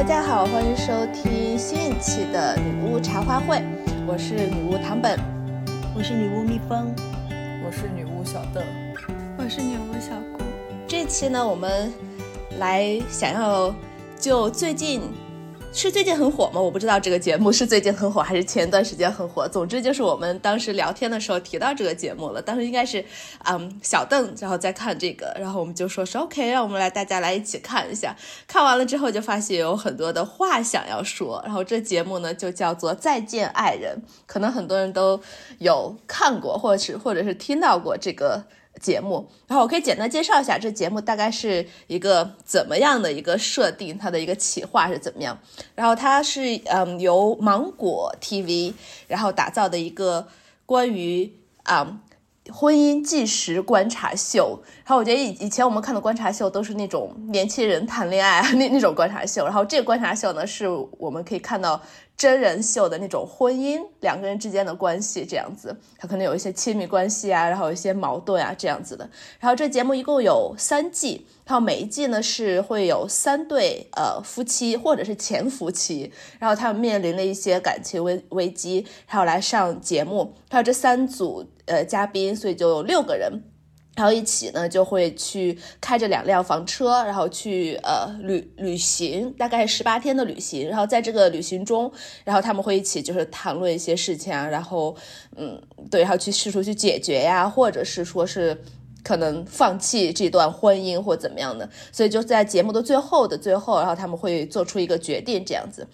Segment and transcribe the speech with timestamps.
[0.00, 3.62] 大家好，欢迎收听新一期的女巫茶话会，
[4.06, 5.20] 我是女巫唐本，
[5.94, 6.90] 我是女巫蜜蜂，
[7.62, 8.64] 我是女巫小邓，
[9.36, 10.42] 我是女巫小顾。
[10.88, 11.92] 这期呢，我们
[12.58, 13.74] 来想要
[14.18, 15.02] 就最近。
[15.72, 16.60] 是最近很火吗？
[16.60, 19.48] 我不知道这个节目是最近很火还是前段时间很火。
[19.48, 22.42] 总之就是我们当时聊天的时候提到这个节目了。
[22.42, 23.02] 当时应该是，
[23.44, 28.14] 嗯，小邓然后在看这个，然后我们就说是 OK，让我们来大家来一起看一下。
[28.46, 31.40] 看完了之后就发现有很多的话想要说。
[31.44, 35.20] 然后这节目呢就叫做《再见爱人》，可能很多人都
[35.58, 38.44] 有看过，或是或者是听到过这个。
[38.80, 45.38] 节目，然后我可以简单介绍一下这节目大概是一个怎么样的一个设定，它的一个企划是怎么样。
[45.74, 48.72] 然后它是嗯由芒果 TV
[49.06, 50.26] 然后打造的一个
[50.64, 51.30] 关于
[51.64, 52.00] 啊
[52.50, 54.60] 婚姻纪实观察秀。
[54.84, 60.66] 然后我觉得以以前我们看的观察秀都是那种年轻人谈恋爱那那种观察秀，然后这个观察秀呢是
[60.98, 61.80] 我们可以看到。
[62.20, 69.08] 真人秀的那种婚姻，两个人之间的关系这样子，他可能有一些亲密关系啊，然后有一些矛盾啊这样子的。
[69.38, 80.34] 然后这节目一共有三季，然后每一季呢是会有三对呃夫妻或者是前夫妻，然后他们面临了一些感情危危机，然后来上节目。
[80.50, 83.44] 还有这三组呃嘉宾，所以就有六个人。
[83.96, 90.68] 然后一起呢，就会去开着两辆房车，然后去呃旅旅行，大概十八天的旅行。
[90.68, 91.90] 然后在这个旅行中，
[92.24, 94.96] 然后他们会一起就是谈论一些事情啊，然后
[95.36, 98.56] 嗯对，然后去试图去解决呀，或者是说是
[99.02, 101.68] 可能放弃这段婚姻或怎么样的。
[101.92, 105.86] 所以就在节目的最后的最后，然后他们会做出一个决定这样子。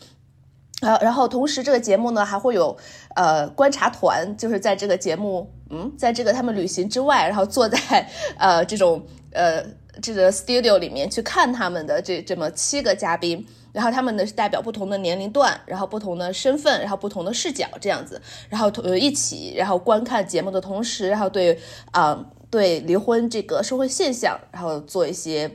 [0.82, 2.76] 呃，然后同时这个节目呢还会有
[3.14, 7.78] 呃观察团，就是在这个节目，嗯，在这个他们旅行之外，然后坐在
[8.36, 9.64] 呃这种呃
[10.02, 18.20] 这个 studio 里面去看他们的这这么七个嘉宾，然后他们呢是代表不同的年龄段，然后不同的身份，然后不同的视角这样子，
[18.50, 21.58] 然后同一起然后观看节目的同时，然后对
[21.92, 25.50] 啊对离婚这个社会现象，然后做一些。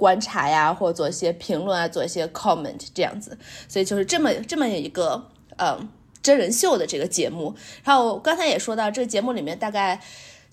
[0.00, 3.36] 观察呀，或者做一些评论啊，做一些 comment 这样子，
[3.68, 5.22] 所以就是这么这么一个
[5.58, 5.86] 嗯
[6.22, 7.54] 真人秀的这个节目。
[7.84, 10.00] 然后刚才也说到，这个节目里面大概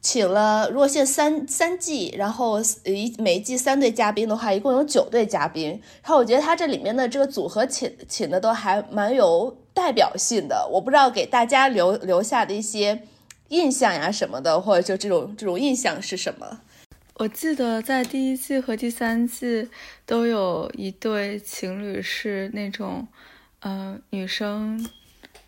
[0.01, 5.69] 请了，如果现在三三季，然后一每一季三对嘉宾的话，一共有九对嘉宾。
[6.03, 10.67] 然后我觉得他这里面的这个组合请请的都还蛮有代表性的。
[10.73, 13.03] 我不知道给大家留留下的一些
[13.47, 16.59] 印象呀什么的，或者就这种这种印象是什么？
[17.19, 19.67] 我记得在第一季和第三季
[20.05, 23.07] 都有一对情侣是那种，
[23.61, 24.87] 呃，女生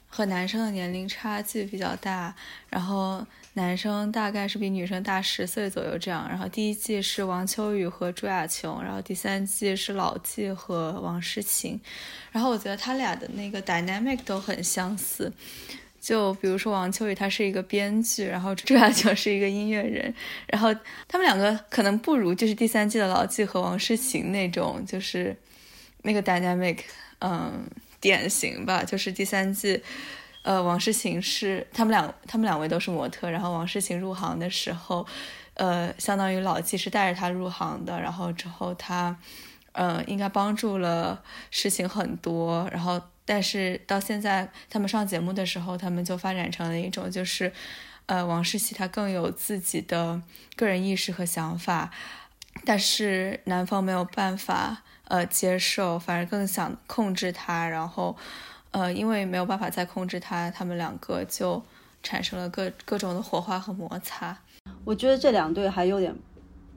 [0.07, 2.35] 和男生的年龄差距比较大，
[2.71, 6.27] 然后男生大概是比女生大十岁左右这样。
[6.27, 11.79] 然后第一季是王秋雨和朱亚琼，然后第三季是老纪和王诗晴。
[12.31, 15.31] 然后我觉得他俩的那个 dynamic 都很相似。
[15.99, 20.13] 就比如说王秋雨，他是一个编剧，然后朱亚琼是一个音乐人，
[20.47, 20.73] 然后
[21.07, 25.35] 他们两个可能不如就是第三季的老纪和王诗晴那种，就是
[26.03, 26.77] 那个 dynamic，
[27.19, 27.65] 嗯，
[27.99, 28.83] 典型吧。
[28.83, 29.81] 就是第三季，
[30.43, 35.05] 呃，王诗晴是他们两，他们两位都是模特，然后王诗晴入行的时候，
[35.55, 39.15] 呃，相当于老纪是带着他入行的，然后之后他，
[39.73, 41.21] 呃，应该帮助了
[41.51, 43.01] 事情很多，然后。
[43.31, 47.53] 但是到现在，他们上节目的时候，他们就发展成了一种，就是，
[48.07, 50.19] 呃，王诗琪她更有自己的
[50.55, 51.91] 个人意识和想法，
[52.65, 58.17] 但是男方没有办法呃接受，反而更想控制她，然后，
[58.71, 61.63] 呃，因为没有办法再控制她，他们两个就
[62.01, 64.35] 产生了各各种的火花和摩擦。
[64.83, 66.15] 我觉得这两对还有点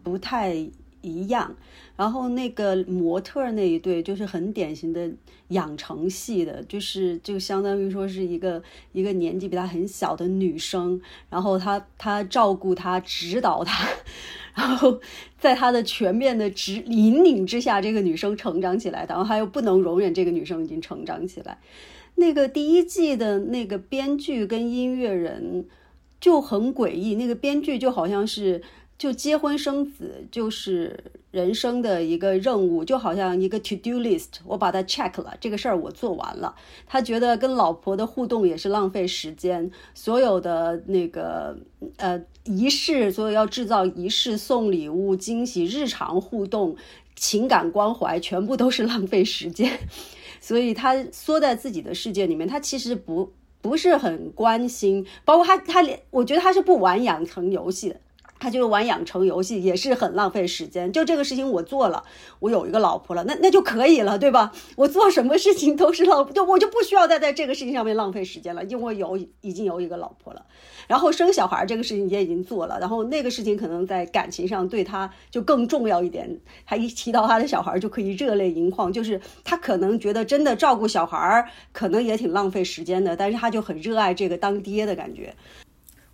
[0.02, 0.54] 不太
[1.02, 1.54] 一样。
[1.94, 5.08] 然后那个模特那一对就是很典型的
[5.48, 8.60] 养成系的，就是就相当于说是一个
[8.92, 13.86] 一个年纪比他很小的女生，然后他他照顾他，指导他，
[14.56, 14.98] 然后
[15.38, 21.58] 在他的全面的指引领之下，这个女生成长起来，然后他又不能容忍这个女生已经成长起来。
[22.14, 25.66] 那个第一季的那个编剧跟音乐人
[26.18, 28.62] 就很诡异，那个编剧就好像是。
[29.02, 30.96] 就结婚生子就是
[31.32, 36.54] 人生的一个任务，就好像一个 to do list，我把它 check 了，这个事儿我做完了。
[36.86, 41.58] 他觉得跟老婆的互动也是浪费时间，所有的那个
[41.96, 46.76] 呃仪式，所有要制造仪式、送礼物、惊喜、日常互动、
[47.16, 49.80] 情感关怀，全部都是浪费时间。
[50.40, 57.96] 所以他缩在自己的世界里面，他其实不不是很关心，包括他他连我觉得他是不玩养成游戏的。
[58.42, 60.92] 他就玩养成游戏，也是很浪费时间。
[60.92, 62.02] 就这个事情我做了，
[62.40, 64.50] 我有一个老婆了，那那就可以了，对吧？
[64.74, 70.44] 我做什么事情都是浪，就我就不需要再在这个事情上面浪费时间了，因为有已经有一个老婆了。
[70.88, 76.40] 然后生小孩这个事情也已经做了，然后那个事情可能在感情上对他就更重要一点。
[76.66, 85.32] 他一提到他的小孩就可以热泪盈眶，就是他可能觉得真的照顾小孩可能也挺浪费时间的，但是他就很热爱这个当爹的感觉。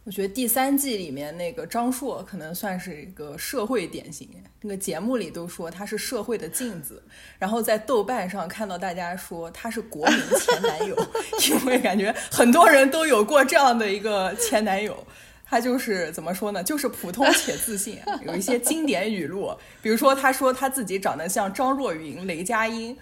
[0.08, 4.26] 我觉得第三季里面那个张硕可能算是一个社会典型，
[4.62, 7.02] 那个节目里都说他是社会的镜子，
[7.38, 10.96] 然后在豆瓣上看到大家说他是国民前男友，
[11.50, 15.06] 因为感觉很多人都有过这样的一个前男友。
[15.50, 16.62] 他就是怎么说呢？
[16.62, 19.50] 就是普通且自信，有一些经典语录，
[19.81, 22.95] 比如说他说他自己长得像张若昀、雷佳音，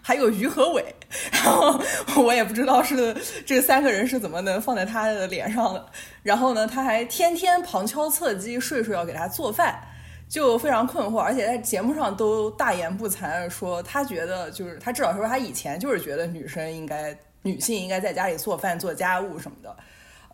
[0.00, 0.82] 还有于和伟，
[1.30, 1.78] 然后
[2.22, 5.86] 我也不知道是这三个人是怎么能放在他的脸上的。
[6.22, 9.78] 然后呢，他还天天旁敲侧击，睡睡要给他做饭，
[10.26, 19.76] 就非常困惑，而且在节目上都大言不惭说他觉得就是他至少说他以前就是觉得女生应该女性应该在家里做饭做家务什么的。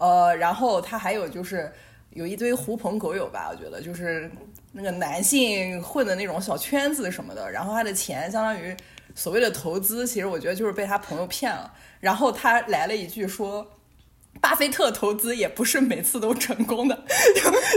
[0.04, 1.72] 呃，然后他还有就是
[2.10, 4.30] 有一堆狐朋狗友吧，我觉得就是
[4.70, 8.76] 那个男性混的那种小圈子什么的，然后他的钱相当于
[9.14, 11.72] 所谓的投资，其实我觉得就是被他朋友骗了。
[12.00, 13.66] 然后他来了一句说，
[14.44, 17.04] 巴菲特投资也不是每次都成功的，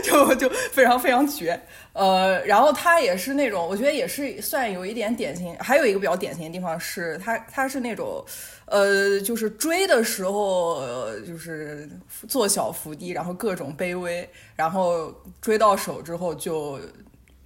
[0.03, 1.57] 就就就非常非常绝。
[1.93, 5.55] 呃，然后他也是那种，我觉得也是算有一点典型。
[5.59, 8.21] 还有一个比较典型的地方是他，他是那种。
[8.65, 10.83] 呃，就是追的时候，
[11.25, 11.89] 就是
[12.27, 15.09] 做小伏低，然后各种卑微，然后
[15.39, 16.77] 追到手之后就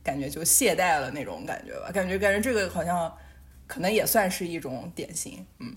[0.04, 3.16] 感觉就懈怠了那种感觉吧，感觉感觉这个好像
[3.68, 5.72] 可能也算是一种典型，嗯，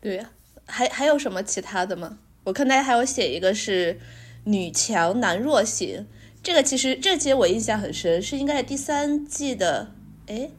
[0.00, 0.30] 对呀，
[0.64, 2.16] 还还有什么其他的吗？
[2.48, 4.00] 我看大家还有写一个是
[4.44, 6.06] 女强男弱型，
[6.42, 9.92] 这个其实这其实我印象很深，是应该是第三季的，
[10.26, 10.50] 哎。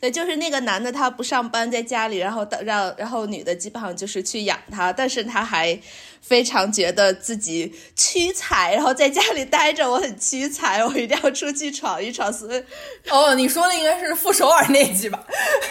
[0.00, 5.78] 对，就是那个男的，他不上班，在家里，然后让然后女的基本上就是去养他，但是他还
[6.20, 12.30] 非常觉得自己屈才，然后在家里待着我很屈才，我一定要出去闯一闯。
[12.32, 12.62] 所以，
[13.08, 15.24] 哦，你说的应该是傅首尔那集吧？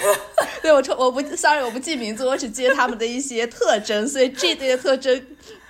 [0.62, 5.22] 对，我我不，sorry，我不记名字，我只记得他们的一些特征，所以这对的特征。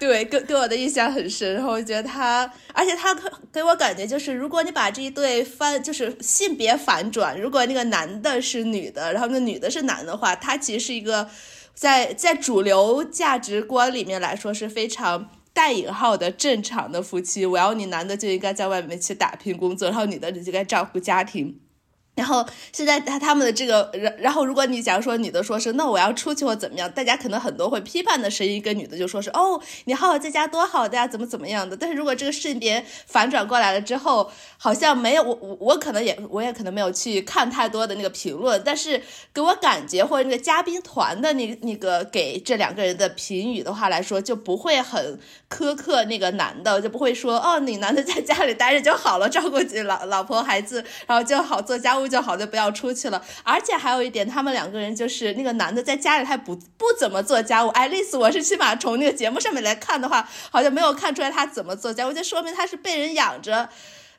[0.06, 3.16] 对，给给我的印象很深，然后我觉得他，而且他
[3.54, 11.30] 给我感觉就是，如果你把这一对翻，就是性别反转，如果那个男的是女的，然后那女的是男的话，他其实是一个
[11.74, 17.46] 在在主流价值观里面来说是非常带引号的正常的夫妻。
[17.46, 21.58] 我要你男的就应该在外面去打拼工作，然后女的你就该照顾家庭。
[22.16, 31.76] 然后现在他他们的这个，然然后如果你假如说女的说是那我要出去或怎么样，大家可能很多会批判的声音，跟女的就说是哦你好好在家多好的呀，怎么怎么样的。
[31.76, 39.02] 但是如果这个性别反转过来了之后，好像没有我我我可能也我也可能没有去看太多的那个评论，但是
[39.34, 45.20] 给我感觉或者那个嘉宾团的那那个给这两个人的评语的话来说，就不会很
[45.50, 52.03] 苛刻那个男的，就不会说哦你男的在家里待着就好了，照顾起老老婆孩子，然后就好做家务。
[52.08, 53.24] 就好，就不要出去了。
[53.44, 57.70] 而且还有一点，他们两个人就是那个男的在家里，他不不怎么做家务。
[57.70, 63.70] 爱丽丝，我是起码从那个节目上面来看的话，好像没有看出来他怎么做家务，就说明他是被人养着。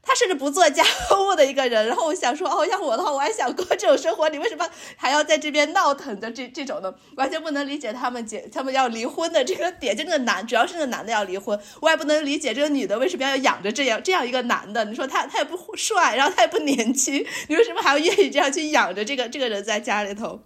[0.05, 20.41] 他甚至不做家务的一个人，然后我想说，哦，像我的话，我还想过这种生活，你为什么还要在这边闹腾的这这种的，完全不能理解他们结他们要离婚的这个点，就那个男，主要是那个男的要离婚，我也不能理解这个女的为什么要养着这样这样一个男的，你说他他也不帅，然后他也不年轻，你为什么还要愿意这样去养着这个这个人在家里头？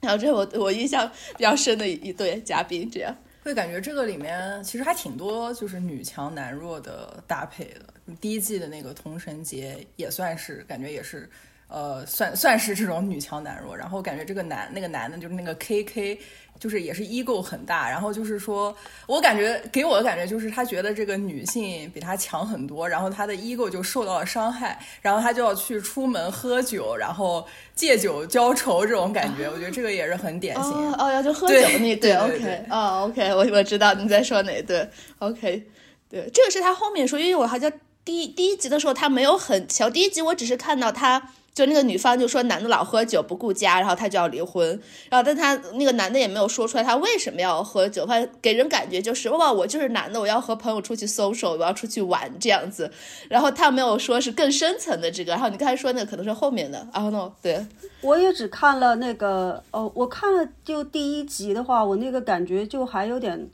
[0.00, 3.16] 然后这是我我印象比较深的一一对嘉宾，这样
[3.48, 8.14] 会感觉这个里面其实还挺多就是女强男弱的搭配的。
[8.20, 11.26] 第一季的那个童神节也算是感觉也是，
[11.68, 13.76] 呃，算算是这种女强男弱。
[13.76, 16.18] 然后感觉这个男那个男的，就是那个 K K，
[16.58, 17.88] 就是也是 ego 很大。
[17.88, 18.74] 然后就是说，
[19.06, 29.48] 我感觉给我的感觉就是他觉得这个女性比他强很多，然后他的 ego 就受到了伤害，然后他就要去出门喝酒，然后借酒浇愁这种感觉。
[29.48, 30.72] 我觉得这个也是很典型。
[30.94, 35.64] 哦，要就喝酒那对，OK，哦，OK，我我知道你在说哪对，OK，
[36.08, 37.70] 对，这个是他后面说，因为我好像。
[38.04, 39.92] 第第一集的时候，他没有很强。
[39.92, 44.68] 第一集我只是看到他，就那个女方就说男的老喝酒不顾家，然后他就要离婚。
[45.10, 52.90] 然后但他那个男的也没有说出来他为什么要喝酒，反正给人感觉就是哇，我就是男的，我要和朋友出去 social，我要出去玩这样子。
[53.28, 55.32] 然后他没有说是更深层的这个。
[55.32, 56.86] 然后你刚才说那个可能是后面的。
[56.92, 57.66] 然后呢，对，
[58.02, 63.48] 我也只看了那个哦，我看了就第一集的话，我那个感觉就还有点。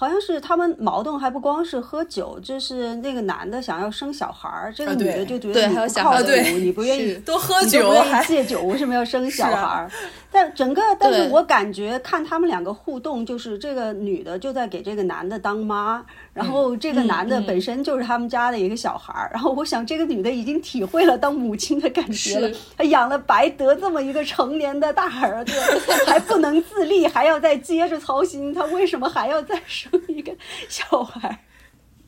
[0.00, 9.90] 好像是他们矛盾还不光是喝酒，就是那个男的想要生小孩儿，这个女的就觉得你不还有小孩靠谱，你不愿意 多喝酒你不愿意戒酒，为什么要生 小孩儿？
[10.30, 16.04] 但整个，但是我感觉看他们两个互动，就是这个女的就在给这个男的当妈，
[16.38, 25.52] 然后这个男的嗯本身就是他们家的一个小孩儿，然后我想这个女的已经体会了当母亲的感觉了，她养了白德这么一个成年的大儿子，
[26.06, 30.32] 还不能自立，还要再接着操心，她为什么还要再生一个
[30.68, 31.38] 小孩儿？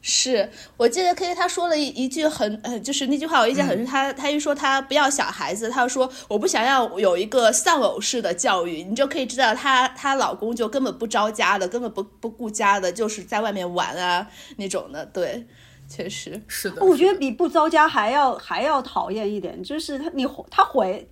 [0.02, 3.84] 是我记得 K K 他说了一一句很呃，就是那句话我印象很深。
[3.86, 14.26] 他他一说他不要小孩子，他说我不想要有一个丧偶式的教育，你就可以知道她她老公就根本不着家的，根本不不顾家的，就是在外面玩啊
[14.56, 15.04] 那种的。
[15.06, 15.46] 对，
[15.88, 21.06] 确实是的，我觉得比不着家还要还要讨厌一点，就是他你他回，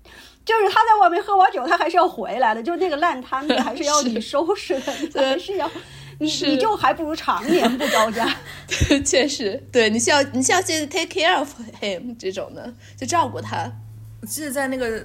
[0.45, 5.71] 就是他在外面喝完酒，他还是要回来的，就是那个烂摊子还是要你收拾的， 你还是要
[6.19, 8.29] 你是你就还不如常年不着家。
[9.05, 11.49] 确实，对你需要你需要去 take care of
[11.81, 13.71] him 这种的，就照顾他。
[14.21, 15.05] 我记得在那个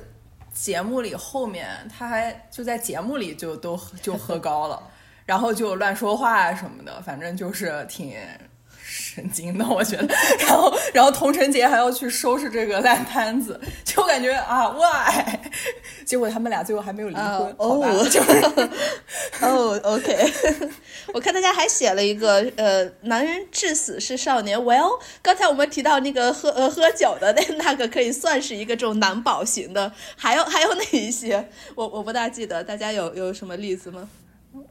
[0.53, 4.81] 节目里后面，他还就在节目里就都就喝高了，
[5.25, 8.15] 然后就乱说话什么的，反正就是挺
[9.13, 10.07] 神经的，我觉得。
[10.39, 15.39] 然后，然后童晨杰还要去收拾这个烂摊子，就感觉啊，why？
[16.05, 17.89] 结果他们俩最后还没有离婚，啊好吧？
[17.89, 18.41] 哦就是
[19.41, 20.31] 哦、o k
[21.13, 24.59] 我看大家还写了一个，呃，男人至死是少年。
[24.59, 31.49] Well，刚才我们提到那个喝呃喝酒的那那个可以算是一个这种男宝型的，还有还有哪一些？
[31.75, 34.09] 我我不大记得，大家有有什么例子吗？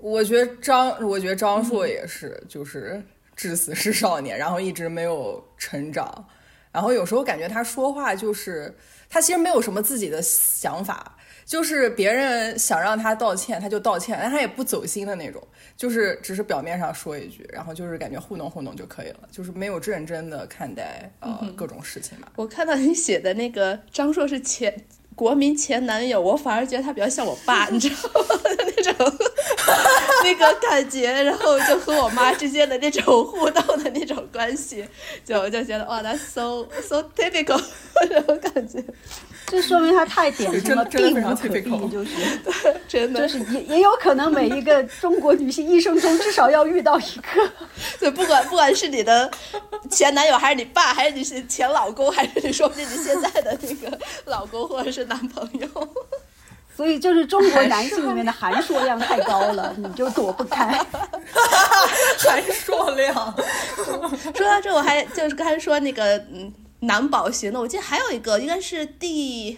[0.01, 3.03] 我觉得张，我觉得张硕也是，就是
[3.35, 6.27] 至死是少年，然后一直没有成长，
[6.71, 8.77] 然后有时候感觉他说话就是
[9.09, 15.43] 他其实没有什么自己的想法，就是别人想让他道歉他就道歉，但他也不走心的那种，
[15.77, 22.33] 就是只是表面上说一句，然后就是感觉糊弄糊弄就可以了，就是没有认真的看待呃、各种事情吧。
[22.37, 24.75] 我看到你写的那个张硕是前
[25.15, 28.41] 国民前男友，我反而觉得他比较像我爸，你知道吗？
[28.77, 29.19] 那种
[30.25, 34.87] 那个感觉，然后就和我妈之间的那种互动的那种关系，
[35.25, 37.61] 就 就觉得哇，that's so so typical
[38.11, 38.83] 那种感觉，
[39.47, 42.11] 这说明他太典型了，真真的非常避无可避，就是。
[42.89, 43.21] 真的。
[43.23, 47.51] 就是也也有可能每一个中国女性一生中至少要遇到一个。
[47.99, 49.31] 对，不管不管是你的
[49.91, 55.67] 前男友，还是你爸，还是你是前老公，还是你说不定你现在的那个老公或者是男朋友，
[56.83, 60.67] 所以就是中国 男性里面的含硕量太高了，你就躲不开。
[62.19, 63.15] 含硕量，
[64.35, 69.57] 说到这，我还就是刚才说那个嗯男宝型的，我记得还有一个应该是第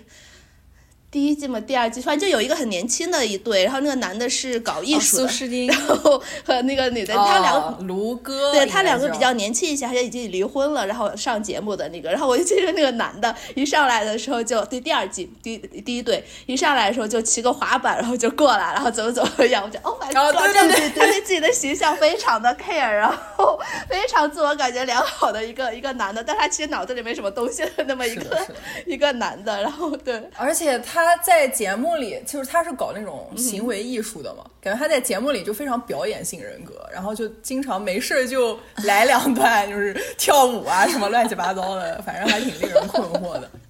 [1.14, 5.68] 第一季嘛，第二季，反正就有一个很年轻的一对，然后那个男的是搞艺术的，苏诗丁。
[5.71, 21.00] 然后和那个女的，他两个哦卢哥，对他两个比较年轻一些，而且已经离婚了，然后上节目的那个，然后我就记得那个男的一上来的时候就对第二季第第一对一上来的时候就骑个滑板，然后就过来，然后怎么怎么样，我就 Oh my 哦 God，对真的对对。
[21.00, 23.56] 他对自己的形象非常的 care，然后
[23.88, 28.47] 非常自我感觉良好的一个一个男的，但他其实脑子里没什么东西的那么一个
[28.85, 30.21] 一个男的，然后对。
[30.37, 43.50] 而且他在节目里，就是他是搞那种行为艺术的嘛，感觉他在节目里就非常表演性人格，然后就经常没事就来两段， 就是跳舞啊什么乱七八糟的， 反正还挺令人困惑的。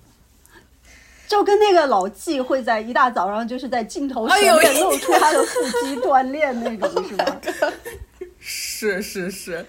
[1.27, 7.41] 就跟那个老纪会在一大早上就是在镜头前面露出他的腹肌锻炼那种，是吧？
[8.39, 9.65] 是是是。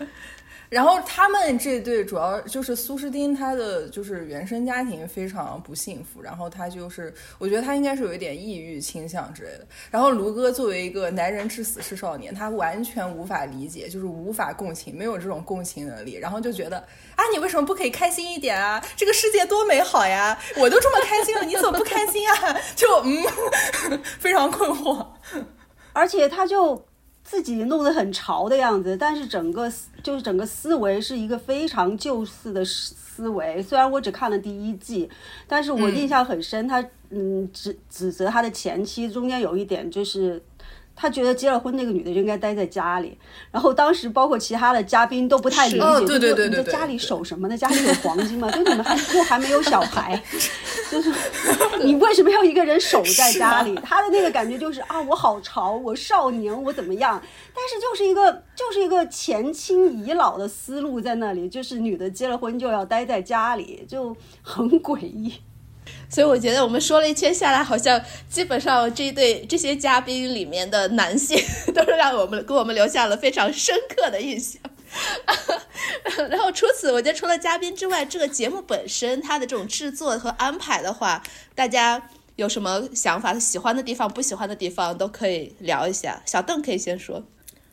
[0.69, 9.67] 然后他们这对主要就是苏诗丁，他的就是原生家庭非常不幸福，然后他就是我觉得他应该是有一点抑郁倾向之类的。
[9.91, 16.77] 然后卢哥作为一个男人至死是少年，他完全无法理解，就是无法共情，没有这种共情能力，然后就觉得
[17.15, 18.84] 啊，你为什么不可以开心一点啊？
[18.95, 20.38] 这个世界多美好呀！
[20.57, 22.57] 我都这么开心了，你怎么不开心啊？
[22.75, 25.05] 就嗯， 非常困惑。
[25.93, 26.75] 而且他就
[27.25, 29.70] 自己弄得很潮的样子，但是整个
[30.01, 33.62] 就是整个思维是一个非常旧式的思思维。
[33.62, 35.10] 虽然我只看了第一季，
[35.48, 36.65] 但是我印象很深。
[36.67, 40.41] 他嗯指指责他的前妻，中间有一点就是。
[40.96, 43.18] 他觉得结了婚那个女的就应该待在家里，
[43.52, 47.58] 然后当时包括其他的嘉宾都不太理解，哦对对就对对对你在家里守什么呢？
[47.58, 48.50] 家里有黄金吗？
[48.50, 50.22] 就你们还 又还没有小孩，
[50.90, 51.14] 就是
[51.84, 53.75] 你为什么要一个人守在家里？
[53.84, 57.22] 他的那个感觉就是啊，我好潮，我少年，我怎么样？
[57.54, 65.34] 但是就是一个就是一个前清遗老的思路在那里，就是女的结了婚就要待在家里，就很诡异。
[66.10, 71.38] 所以我觉得我们说了一圈下来，好像基本上这一对这些嘉宾里面的男性
[71.74, 74.62] 都是让我们给我们留下了非常深刻的印象。
[76.30, 81.22] 然后除此，我觉得除了嘉宾之外，这个节目本身它的这种制作和安排的话，
[81.54, 83.38] 大家有什么想法？
[83.38, 86.22] 喜欢的地方、不喜欢的地方都可以聊一下。
[86.26, 87.22] 小邓可以先说。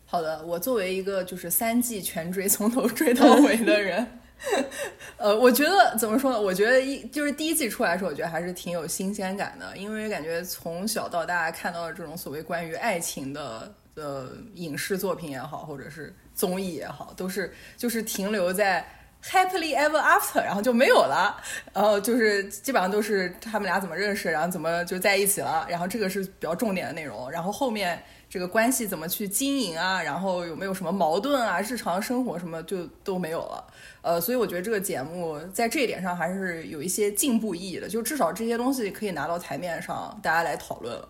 [0.05, 4.19] 好的，我作为一个就是三季全追、从头追到尾的人，
[5.17, 6.41] 呃，我觉得怎么说呢？
[6.41, 18.85] 我觉得一就是第一季出来的时候，我觉得还是挺有新鲜感的，因为感觉从小到大看到的这种所谓关于爱情的呃影视作品也好，或者是综艺也好，都是就是停留在
[19.23, 21.41] happily ever after，然后就没有了，
[21.73, 28.03] 然后就是基本上都是他们俩怎么认识，然后怎么就在一起了，然后这个是比较重点的内容，然后后面。
[28.33, 30.03] 这个关系怎么去经营啊？
[30.03, 31.61] 然后有没有什么矛盾啊？
[31.61, 33.63] 日常生活什么就都没有了。
[34.03, 41.01] 呃，所以我觉得这个节目在这一点上还是有一些进步意义的，就至少这些东西可以拿到台面上，大家来讨论。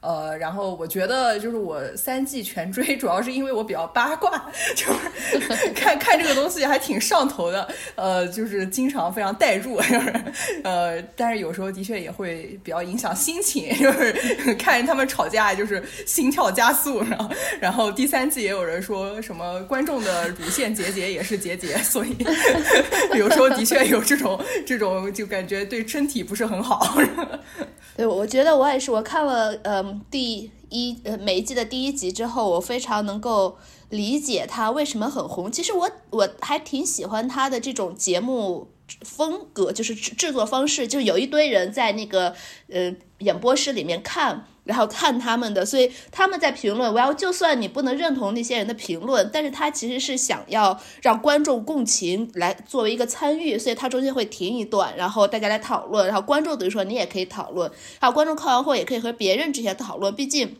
[0.00, 4.30] 呃，然后我觉得就是我三季全追，主要是因为我比较八卦，
[4.74, 4.86] 就
[5.40, 7.68] 是 看看这个东西还挺上头的。
[7.96, 10.14] 呃，就是经常非常代入，就是
[10.62, 17.02] 呃，但是有时候的确也会比较影响心情，就是看着他们吵架，就是心跳加速。
[17.02, 22.16] 然后，然后第三季也有人说什么观众的乳腺结节也是结节，所以
[23.18, 26.96] 有时候的确有这种这种就感觉对身体不是很好。
[27.96, 33.56] 对，我觉得我也是，我看了嗯第一呃每一季的第一集之后，我非常能够
[33.88, 35.50] 理解他为什么很红。
[35.50, 38.68] 其实我我还挺喜欢他的这种节目。
[39.00, 42.32] 风格就是制制作方式，就有一堆人在那个
[42.68, 46.92] 呃演播室里面看，然后看他们的，所以他们在评论。
[46.92, 57.70] 我要就算你不能认同那些人的评论，但是他其实是想要让观众共情，来作为一个参与，所以他中间会停一段，然后大家来讨论，然后观众等于说你也可以讨论，
[58.00, 60.56] 然后观众看完后也可以和别人这些讨论，毕竟。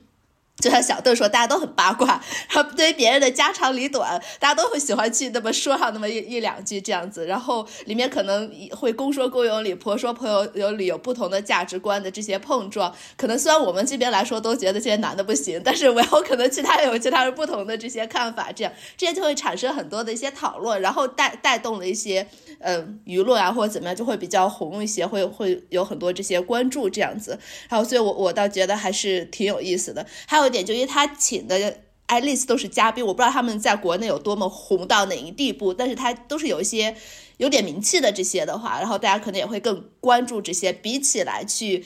[0.59, 22.27] 就像小邓说，大家都很八卦，然后对于别人的家长里短，大家都会喜欢去那么说上那么一一两句这样子，然后里面可能会公说公有理，婆说婆有有理，有不同的价值观的这些碰撞，可能虽然我们这边来说都觉得这些男的不行，但是我有可能其他有其他人不同的这些看法，这样这些就会产生很多的一些讨论，然后带带动了一些
[22.61, 30.46] 嗯舆论啊或者怎么样，就会比较红一些，会会有很多这些关注这样子，然后所以我我倒觉得还是挺有意思的，还有。
[30.51, 36.97] 点就因为他请的爱丽丝都是嘉宾，我不知道他们在国内有多么红到哪一地步，但是他都是有一些
[37.39, 41.85] 有点名气的这些的话，然后大家可能也会更关注这些，比起来去。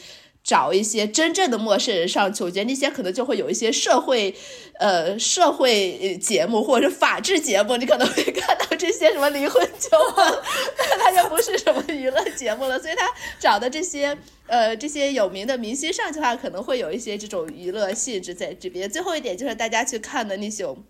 [0.50, 4.34] 找一些真正的陌生人上去，我觉得那些可能就会有一些社会，
[4.80, 10.38] 呃，社会节目或者是法制节目，你可能会看到这些什么离婚纠纷，
[10.98, 12.76] 他就不是什么娱乐节目了。
[12.80, 13.08] 所以他
[13.38, 18.90] 找的这些，呃，这些有名的明星上去的话，可能会有一些这种娱乐性质在这边。
[18.90, 20.82] 最后一点就是大家去看的那种。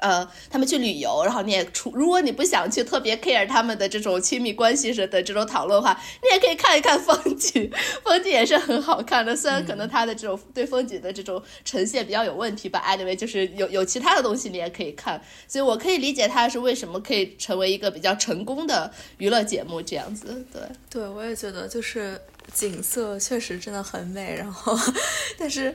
[0.00, 7.70] 呃，他们去旅游，然后你也出，如果你不想去特别 care 他们的这种亲密关系的这种讨论的话，你也可以看一看风景，
[8.04, 9.34] 风景也是很好看的。
[9.34, 20.44] 虽然可能他的这种对风景的这种呈现比较有问题吧，anyway，就是有有其他的东西你也可以看，所以我可以理解他是为什么可以成为一个比较成功的娱乐节目这样子。
[20.52, 22.20] 对，对我也觉得就是
[22.52, 24.78] 景色确实真的很美，然后
[25.38, 25.74] 但是。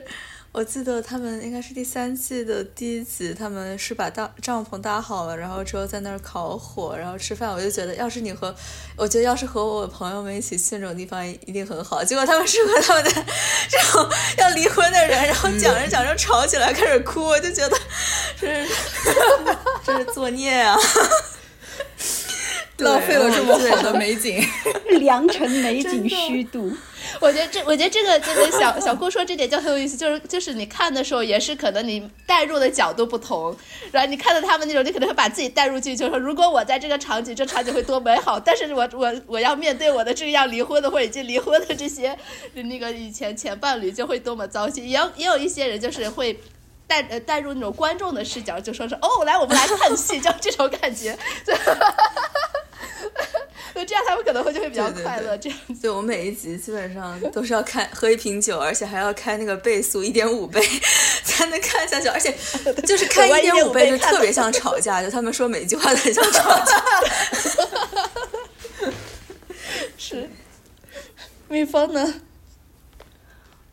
[0.54, 7.50] 我记得他们应该是第三季的第一集，他们是把大帐篷搭好了，然后之后在那儿烤火，然后吃饭。
[7.50, 8.54] 我就觉得，要是你和，
[8.94, 12.04] 我觉得要是和我朋友们一起去那种地方，一定很好。
[12.04, 17.76] 结果他们是和他们的这种要离婚的人，然后讲着讲着吵起来，开始哭，我就觉得
[18.40, 18.70] 这是
[19.84, 20.78] 这是作孽啊！
[22.76, 24.40] 浪费了这么好的美景，
[25.00, 26.72] 良辰美景虚度。
[27.20, 33.56] 我觉得这，我觉得这个这个小小姑说这点就很有意思，就是就是你看的时候也是可能你带入的角度不同，
[33.92, 42.16] 然后你看到他们那种，你可能会把自己带入进去，就说如果我在这个场景，这场景会多美好，但是我我我要面对我的这个要离婚的或者已经离婚的这些
[42.54, 46.38] 那个以前前伴侣就会多么糟心，也有也有一些人就是会
[46.86, 51.16] 带呃带入那种观众的视角，就说是哦来我们来看戏，就这种感觉。
[53.74, 55.36] 那 这样他们可能会就会比较快乐。
[55.38, 60.60] 这样，对我每一集基本上都是要开喝一瓶酒，而且还要开那个倍速一点五倍
[61.24, 62.32] 才能看下去，而且
[62.86, 66.82] 就是开一点五倍就特别像吵架，就他们说每一句话都很像吵架。
[69.96, 70.28] 是，
[71.48, 72.14] 蜜蜂呢？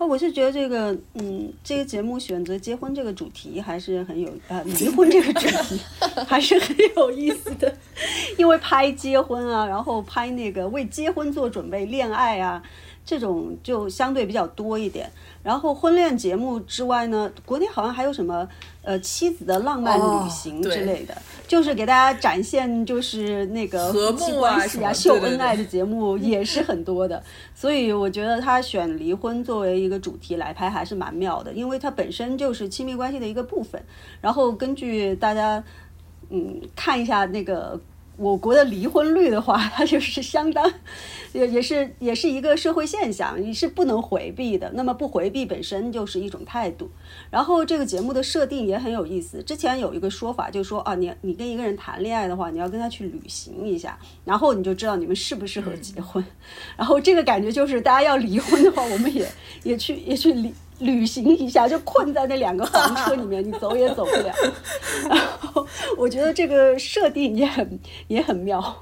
[0.01, 5.79] 哦，我是觉得这个，嗯，这个节目选择结婚这个主题还是很有啊，离婚这个主题
[6.25, 7.71] 还是很有意思的。
[8.35, 12.63] 因为拍结婚啊，然后拍那个为结婚做准备、恋爱啊，
[13.11, 15.11] 这种就相对比较多一点。
[15.43, 18.47] 然后婚恋节目之外呢，国内好像还有什么
[18.83, 27.21] 呃妻子的浪漫旅行之类的，就是给大家展现就是那个夫妻关系啊、 秀恩爱的节目也是很多的。
[27.53, 33.83] 所以我觉得他选离婚作为一个主题来拍还是蛮妙的，因为它本身就是亲密关系的一个部分。
[34.21, 35.61] 然后根据大家
[36.29, 37.77] 嗯看一下那个。
[38.17, 40.71] 我国的离婚率的话， 它就是相当，
[41.33, 44.71] 也也是也是一个社会现象，你是不能回避的。
[44.75, 46.91] 那么不回避本身就是一种态度。
[47.29, 49.41] 然后这个节目的设定也很有意思。
[49.41, 56.23] 之前有一个说法，就说啊，你你跟一个人谈恋爱的话，你要跟他去旅行一下，然后你就知道你们适不适合结婚。
[56.77, 59.27] 然后这个感觉就是，大家要离婚的话，我们也
[59.63, 60.53] 也去也去离。
[60.81, 64.33] 旅行一下就困在那两个房车里面，你走也走不了。
[65.09, 65.65] 然后
[65.97, 68.75] 我觉得这个设定也很也很妙。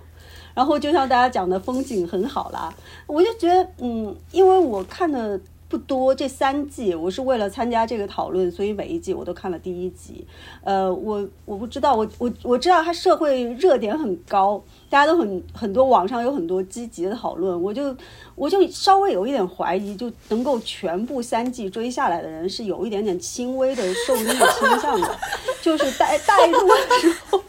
[0.55, 2.73] 然后就像大家讲的，风景很好啦，
[3.07, 5.39] 我就觉得嗯，因为我看的。
[5.69, 10.25] 不多，这三季我是为了参加这个讨论，所以每一季我都看了第一集。
[10.63, 17.61] 呃，我我不知道，我我我知道它社会热点很高，大家都很很多，网上有很多积极的讨论。
[17.61, 17.95] 我就
[18.33, 25.19] 我就稍微有一点怀疑，就能够全部三季追下来的人是有一点点轻微的受虐倾向的，
[25.61, 27.43] 就是带带入的时候，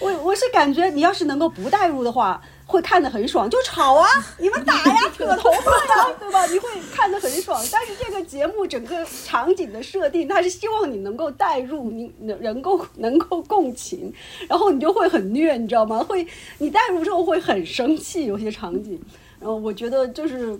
[0.00, 2.42] 我我是感觉你要是能够不带入的话。
[2.70, 4.06] 会看得很爽，就吵啊，
[4.38, 6.46] 你们打呀， 扯头发呀， 对吧？
[6.46, 7.60] 你会看得很爽。
[7.72, 14.12] 但是这个节目整个场景的设定，它是希望你能够带入，你能能够能够共情，
[14.48, 15.98] 然后你就会很虐，你知道吗？
[16.04, 16.24] 会
[16.58, 18.98] 你带入之后会很生气，有些场景。
[19.40, 20.56] 然后我觉得就是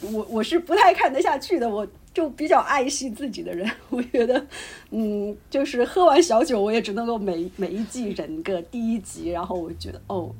[0.00, 3.70] 我我是不太看得下去的，我就比较爱惜自己的人。
[3.90, 4.46] 我觉得，
[4.90, 10.30] 嗯，就是喝完小酒，我也只能够每每一季忍个第一集，然后我觉得哦。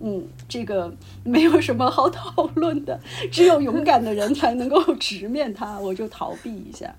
[0.00, 3.00] 嗯，这个没有什么好讨论的，
[3.32, 5.78] 只有勇敢的人才能够直面它。
[5.78, 6.94] 我就逃避一下，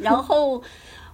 [0.00, 0.62] 然后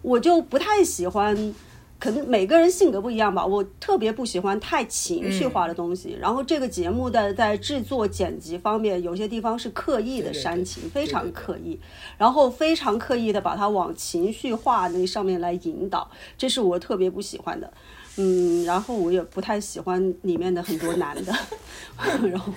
[0.03, 1.55] 我就不太喜欢，
[1.99, 3.45] 可能每个人性格不一样吧。
[3.45, 6.17] 我特别不喜欢太情绪化的东西。
[6.21, 11.81] 然后这个节目的在制作剪辑方面，有些地方是刻意的煽情，非常刻意，
[12.19, 17.73] 然后非常刻意的把它往情绪化那上面来引导，这是我特别不喜欢的。
[18.17, 21.33] 嗯，然后我也不太喜欢里面的很多男的，
[22.29, 22.53] 然后，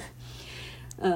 [0.98, 1.12] 呃，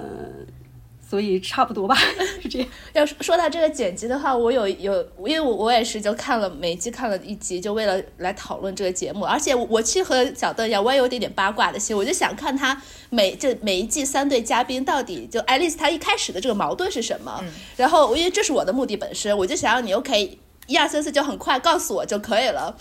[1.08, 1.96] 所以差不多吧，
[2.42, 2.68] 是这样。
[2.94, 9.26] 要说到这个剪辑的话，我有有，因为我我也是就看了每季看了一集，就为了来讨论这个节目。
[9.26, 17.44] 而且我其实和小邓一样，我也有点点八卦的心，我就想看他每这每一季三对嘉宾到底就爱丽丝她一开始的这个矛盾是什么。
[17.78, 22.76] 然后因为这是我的目的本身，我就想让你 OK 一二三四就很快告诉我就可以了。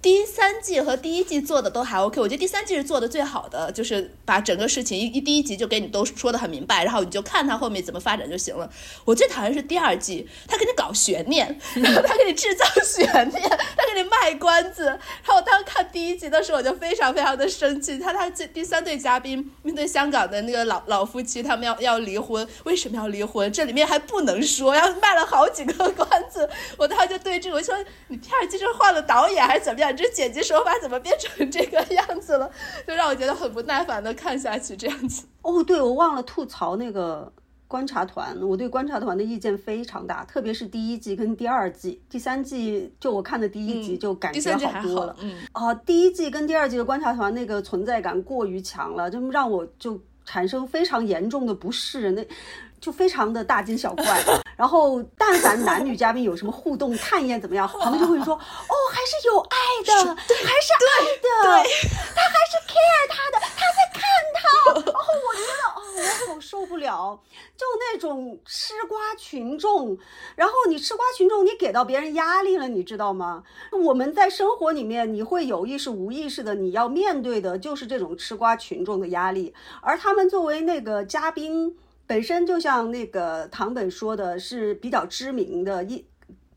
[0.00, 8.70] 第三季和第一季做的都还 OK，我觉得第三季是做的最好的，就是把整个事情一一第一集就给你都说的很明白，然后你就看他后面怎么发展就行了。
[9.04, 14.84] 我最讨厌是第二季，他给你搞悬念， 然后他给你制造悬念，他给你卖关子。
[14.84, 17.98] 然后我当时看第一集的时候，我就非常非常的生气。
[17.98, 23.52] 他他这第三对嘉宾面对香港的那个老老夫妻，他们要要离婚，为什么要离婚？
[23.52, 26.48] 这里面还不能说，要卖了好几个关子。
[26.76, 27.74] 我当时就对这个我说，
[28.06, 29.87] 你第二季是换了导演还是怎么样？
[29.92, 32.50] 这剪辑手法怎么变成这个样子了？
[32.86, 35.26] 就让我觉得很不耐烦的看下去，这样子。
[35.42, 37.32] 哦，对，我忘了吐槽那个
[37.66, 38.36] 观察团。
[38.42, 45.16] 我对观察团的意见非常大，特别是第一季跟第二季，第三季就我看的第一集就感觉好多了。
[45.20, 52.10] 嗯，啊，第一季跟第二季的观察团那个存在感过于强了，就让我就产生非常严重的不适。
[52.12, 52.26] 那。
[52.80, 54.24] 就非常的大惊小怪，
[54.56, 61.68] 然后但凡男女嘉宾有什么互动、看一眼怎么样，旁边就会说 哦，还是有爱的，还是爱的，
[62.14, 64.02] 他还是 care 他的，他在看
[64.34, 64.48] 他。
[64.68, 65.80] 然后我觉得哦，
[66.28, 67.20] 我好受不了，
[67.56, 69.96] 就那种吃瓜群众。
[70.36, 73.42] 然后你吃瓜群众，你给到别人压力了，你知道吗？
[73.72, 81.76] 我们在生活里面，你会有意识、无意识的，你要面对的就是这种吃瓜群众的压力，而他们作为那个嘉宾。
[82.08, 86.04] 本身就像那个唐本说的，是比较知名的，一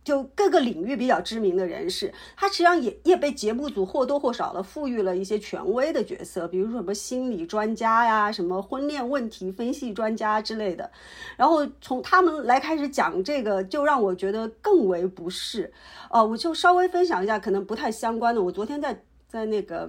[0.03, 10.89] 就各个领域比较知名的人士，他实际上也也被节目组或多或少的赋予了一些权威的角色，比如说什么心理专家呀，什么婚恋问题分析专家之类的。
[11.35, 15.71] 然后从他们来开始讲这个，就让我觉得更为不适。
[16.09, 18.41] 哦，我就稍微分享一下，可能不太相关的。
[18.41, 19.87] 我昨天在在那个。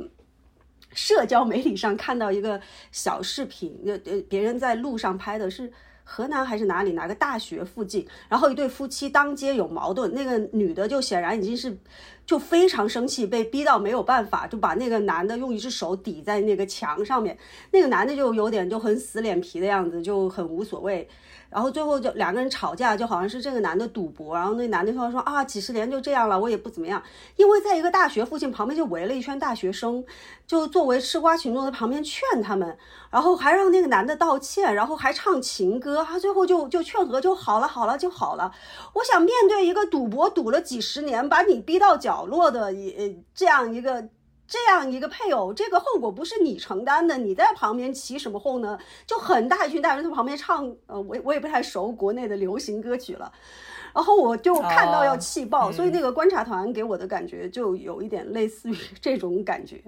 [0.94, 5.72] 社交媒体上看到一个小视频，呃呃，别人在路上拍的是
[6.04, 11.76] 河南还是哪里哪个大学附近，然后一对夫妻当街有矛盾，那个女的就显然已经是
[12.26, 17.38] 就非常生气，被逼到没有办法，就把那个男的用一只手抵在那个墙上面，
[17.70, 21.08] 那个男的就有点就很死脸皮的样子，就很无所谓。
[21.52, 27.02] 然后最后就两个人吵架，就好像是这个男的赌博，然后那男的说说啊，几十年就这样了，我也不怎么样。
[27.36, 30.02] 因为在一个大学附近，旁边就围了一圈大学生，
[30.46, 32.76] 就作为吃瓜群众在旁边劝他们，
[33.10, 38.50] 然后还让那个男的道歉，然后还唱情歌，他最后就就劝和就好了，好了就好了。
[38.94, 44.08] 我想面对一个赌博赌了几十年，把你逼到角落的也这样一个。
[44.52, 48.78] 这样一个配偶，这个后果不是你承担的，你在旁边起什么哄呢？
[49.06, 53.32] 就很大一群大人在旁边唱，呃，我我也不太熟国内的流行歌曲了，
[53.94, 59.82] 然后我就看到要气爆，所以那个观察团给我的感觉就有一点类似于这种感觉。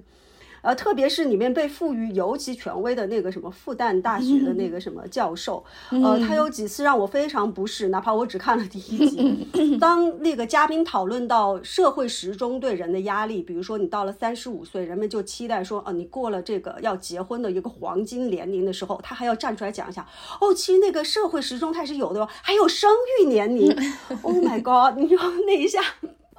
[0.65, 9.47] 呃，特别是里面被赋予尤其权威的那个什么复旦大学的那个什么教授，呃，他有几次让我非常不适，哪怕我只看了第一集。
[9.79, 20.07] 当那个嘉宾讨论到社会时钟对人的压力，比如说你到了三十五岁，人们就期待说，哦，你过了这个要结婚的一个黄金年龄的时候，他还要站出来讲一下，
[20.41, 23.75] 哦，其实那个社会时钟它是有的哟，还有生育年龄。
[24.23, 24.99] Oh my god！
[24.99, 25.81] 你说那一下。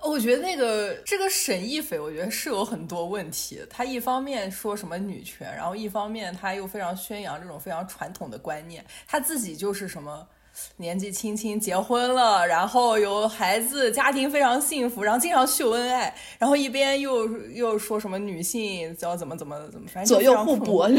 [0.03, 3.59] 我觉得那个这个沈亦菲，我觉得是有很多问题。
[3.69, 10.27] 她一方面说什么女权，然后一方面她又非常宣扬这种非常传统的观念，她自己就是什么。
[10.77, 20.89] 年纪轻轻结婚了，然后有孩子，家庭非常幸福，然后经常秀恩爱，然后一边又又说什么女性要怎么怎么怎么，反正左右互搏。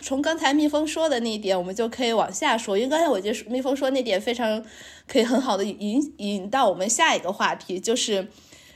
[0.00, 4.64] 从刚才蜜蜂说的那一点，我们就可以往下说，因为刚才我觉得蜜蜂说那点非常
[5.06, 8.28] 可以很好的引引到我们下一个话题，就是。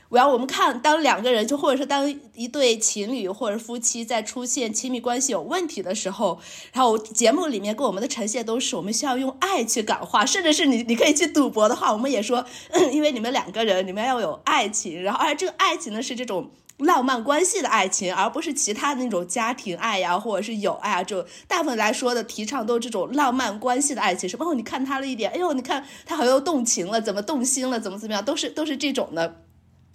[0.09, 6.39] 我要我们看，当两个人就或者是当一对情侣或者夫妻在出现亲密关系有问题的时候，
[6.71, 12.45] 然后节目里面给我们的呈现都是我们需要用爱去感化，甚至是你你可以去赌博的话，我们也说，
[12.93, 29.46] 因为你们两个人你们要有爱情，然后而这个爱情呢是这种浪漫关系的爱情，而不是其他的那种家庭爱呀或者是友爱啊，就大部分来说的提倡都是这种浪漫关系的爱情，什么你看他了一点，哎呦你看他好像动情了，怎么动心了，怎么怎么样，都是都是这种的。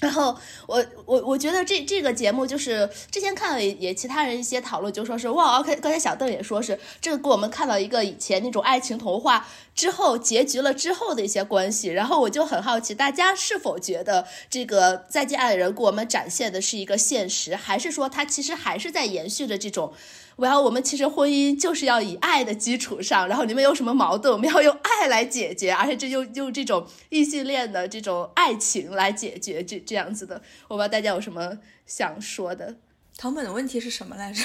[0.02, 0.36] 然后
[0.66, 11.86] 我我我觉得这这个节目就是之前看了也其他人一些讨论，就说是哇，OK，刚才小邓也说是这个给我们看到一个以前那种爱情童话之后结局了之后的一些关系。
[11.86, 19.92] 然后我就很好奇，大家是否觉得这个再见爱人给我们展现的是一个现实，还是说他其实还是在延续着这种？
[20.36, 30.42] 我要，我们其实婚姻就是要以爱的基础上，然后你们有什么矛盾，我们要用爱来解决，而且这就用这种异性恋的这种爱情来解决，这这样子的。
[30.68, 32.76] 我不知道大家有什么想说的。
[33.18, 34.42] 唐本的问题是什么来着？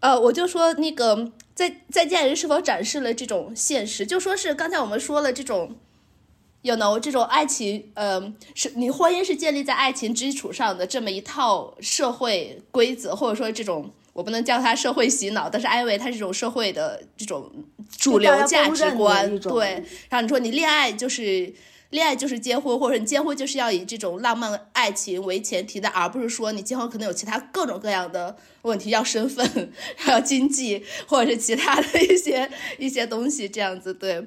[0.00, 5.76] 呃，我就说那个在在见人是否展示了这种现实，就说是刚才我们说了这种
[6.62, 13.92] 有 no 这种爱情，呃，是你婚姻是建立在爱情基础上的这么一套社会规则，或者说这种。
[14.18, 17.48] 我不能叫它社会洗脑，但是安慰它是这种社会的这种
[17.96, 19.38] 主流价值观。
[19.38, 21.54] 对，然后你说你恋爱就是
[21.90, 34.26] 恋爱就是结婚，或者你结婚就是要以这种浪漫爱情为前提的，而不是说你结婚可能有其他各种各样的问题，要身份， 还要经济，或者是其他的一些一些东西这样子，对。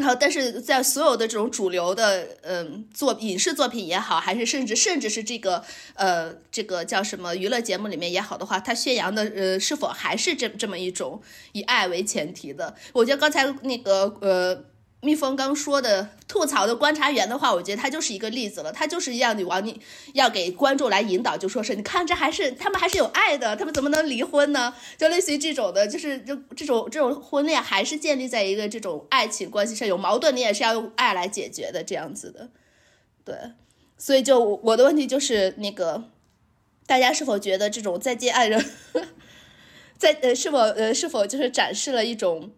[0.00, 5.62] 然后，但是在所有的这种主流的，嗯，作影视作品也好，还是甚至甚至是这个，
[5.94, 11.20] 呃，这个叫什么娱乐节目里面也好的话，它宣扬的，呃，是否还是这这么一种
[11.52, 12.74] 以爱为前提的？
[12.92, 14.64] 我觉得刚才那个，呃。
[15.02, 18.70] 蜜蜂刚说的吐槽的观察员的话，我觉得他就是一个例子了。
[18.70, 19.80] 他就是要你往你
[20.12, 24.74] 要给观众来引导，就说是你看这还是他们还是有爱的，他们怎么能离婚呢？
[24.98, 32.50] 就类似于这种的，就是就这种这种婚恋还是建立在一个这种爱情关系上，有矛盾你也是要用爱来解决的这样子的。
[33.24, 33.34] 对，
[33.96, 36.04] 所以就我的问题就是那个，
[36.86, 38.62] 大家是否觉得这种再见爱人，
[39.96, 42.50] 在呃是否呃是否就是展示了一种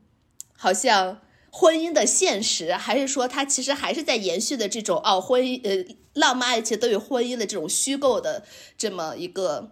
[0.56, 1.20] 好像。
[1.54, 8.42] 婚姻的现实，还是说他其实还是在延续的这种哦，婚姻呃，浪漫爱情都有婚姻的这种虚构的
[8.78, 9.70] 这么一个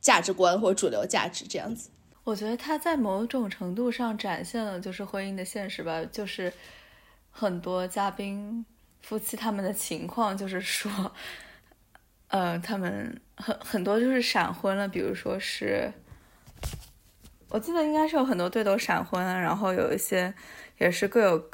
[0.00, 1.88] 价值观或主流价值这样子。
[2.24, 6.52] 我觉得他在某种程度上展现了就是婚姻的现实吧，就是
[7.30, 8.66] 很多嘉宾
[9.00, 10.90] 夫妻他们的情况，就是说，
[12.26, 15.92] 呃，他们很很多就是闪婚了，比如说是，
[17.50, 20.34] 我记得应该是有很多对都闪婚，然后有一些。
[20.80, 21.50] 也是各有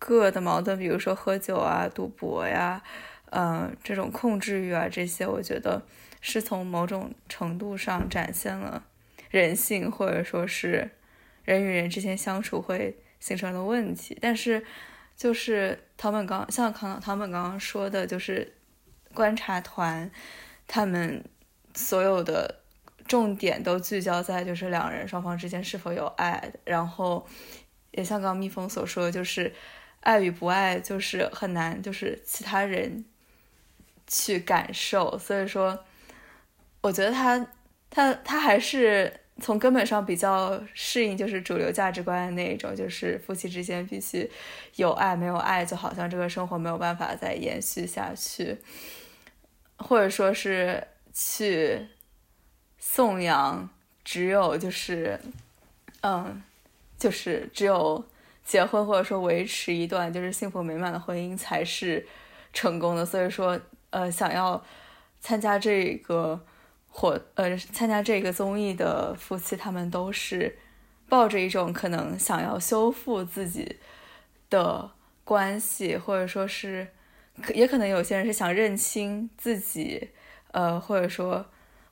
[0.00, 2.82] 各的矛盾，比如说喝酒啊、赌博呀，
[3.30, 5.80] 嗯，这种控制欲啊，这些我觉得
[6.20, 8.84] 是从某种程度上展现了
[9.30, 10.90] 人性，或者说是
[11.44, 14.18] 人与人之间相处会形成的问题。
[14.20, 14.64] 但是
[15.16, 18.52] 就是唐本刚像唐唐本刚刚说的，就是
[19.14, 20.10] 观察团
[20.66, 21.24] 他们
[21.74, 22.62] 所有的
[23.06, 27.24] 重点都聚焦在就是两人双方之间是否有爱，然后
[27.94, 29.52] 也像刚刚蜜蜂所说，就是
[30.00, 33.04] 爱与不爱就是很难，就是其他人
[34.06, 35.84] 去感受，所以说。
[36.84, 37.46] 我觉得他，
[37.88, 44.30] 他，他还是从根本上比较适应，就是主流价值观的那一种，就是夫妻之间必须
[44.76, 48.58] 有爱，没有爱，就好像这个生活没有办法再延续下去，
[49.78, 51.88] 或者说是去
[52.78, 53.66] 颂扬，
[54.04, 55.18] 只有就是，
[56.02, 56.42] 嗯，
[56.98, 58.04] 就是只有
[58.44, 62.06] 结婚或者说维持一段就是幸福美满的婚姻才是
[62.52, 64.62] 成功的，所以说，呃，想要
[65.20, 66.40] 参加这个。
[66.96, 70.56] 或呃，参加这个综艺的夫妻，他们都是
[71.08, 73.80] 抱着一种可能想要修复自己
[74.48, 74.92] 的
[75.24, 76.86] 关系，或者说是，
[77.52, 80.10] 也可能有些人是想认清自己，
[80.52, 81.44] 呃，或者说，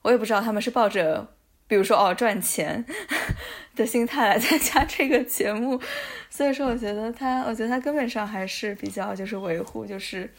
[0.03, 1.32] 我也不知道他们是抱着，
[1.73, 2.85] 比如说哦赚钱
[3.75, 5.81] 的心态来参加这个节目，
[6.29, 10.31] 所以说我觉得他，我觉得他根本上还是比较就是维护就是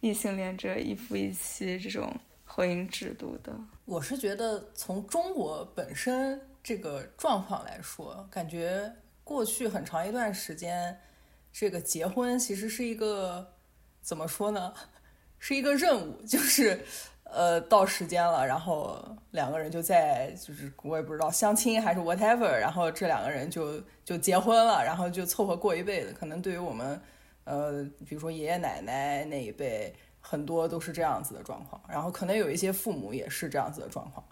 [0.00, 2.12] 异性恋者一夫一妻这种。
[2.44, 10.98] 婚姻制度的，我是觉得从中国本身这个状况来说，感觉过去很长一段时间，
[11.52, 13.52] 这个结婚其实是一个
[14.02, 14.74] 怎么说呢？
[15.38, 16.84] 是一个任务，就是
[17.32, 18.98] 呃到时间了，然后
[19.30, 26.14] 两个人就在就是我也不知道相亲还是 whatever，然后这两个人就就结婚了，然后就凑合过一辈子。
[26.18, 27.00] 可能对于我们
[27.44, 29.94] 呃比如说爷爷奶奶那一辈。
[30.22, 34.22] 很多都是这样子的状况，然后可能有一些父母也是这样子的状况，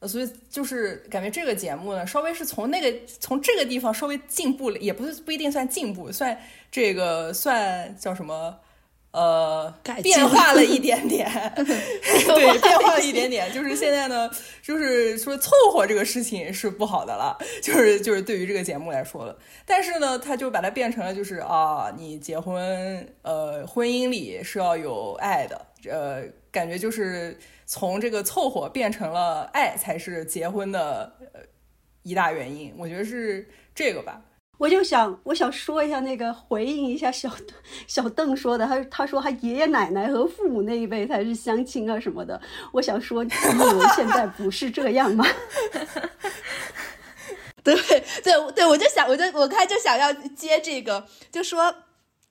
[0.00, 6.36] 呃，所以就是感觉这个节目呢，稍微是从那个从这个地方稍微进步了，也不是不一定算进步，算
[6.72, 8.58] 这个算叫什么？
[9.18, 13.52] 呃， 变化了一点点，对，变化了一点点。
[13.52, 14.30] 就是现在呢，
[14.62, 19.36] 就是说凑合这个事情是不好的了，就是就是对于这个节目来说了。
[19.66, 31.40] 但是呢，他就把它变成了，就是啊，你结婚，呃，婚姻里是要有爱的，呃，感觉就是从这个凑合变成了爱才是结婚的呃
[32.04, 32.72] 一大原因。
[32.78, 34.22] 我觉得是这个吧。
[34.58, 37.30] 我就想，我想说一下那个回应一下小
[37.86, 42.40] 小邓说的，他他说他爷爷奶奶和父母那一辈才是相亲啊什么的。
[42.72, 45.24] 我想说，你以为现在不是这样吗？
[47.62, 47.74] 对
[48.22, 51.72] 对对，我就想，我就我看就想要接这个，就说，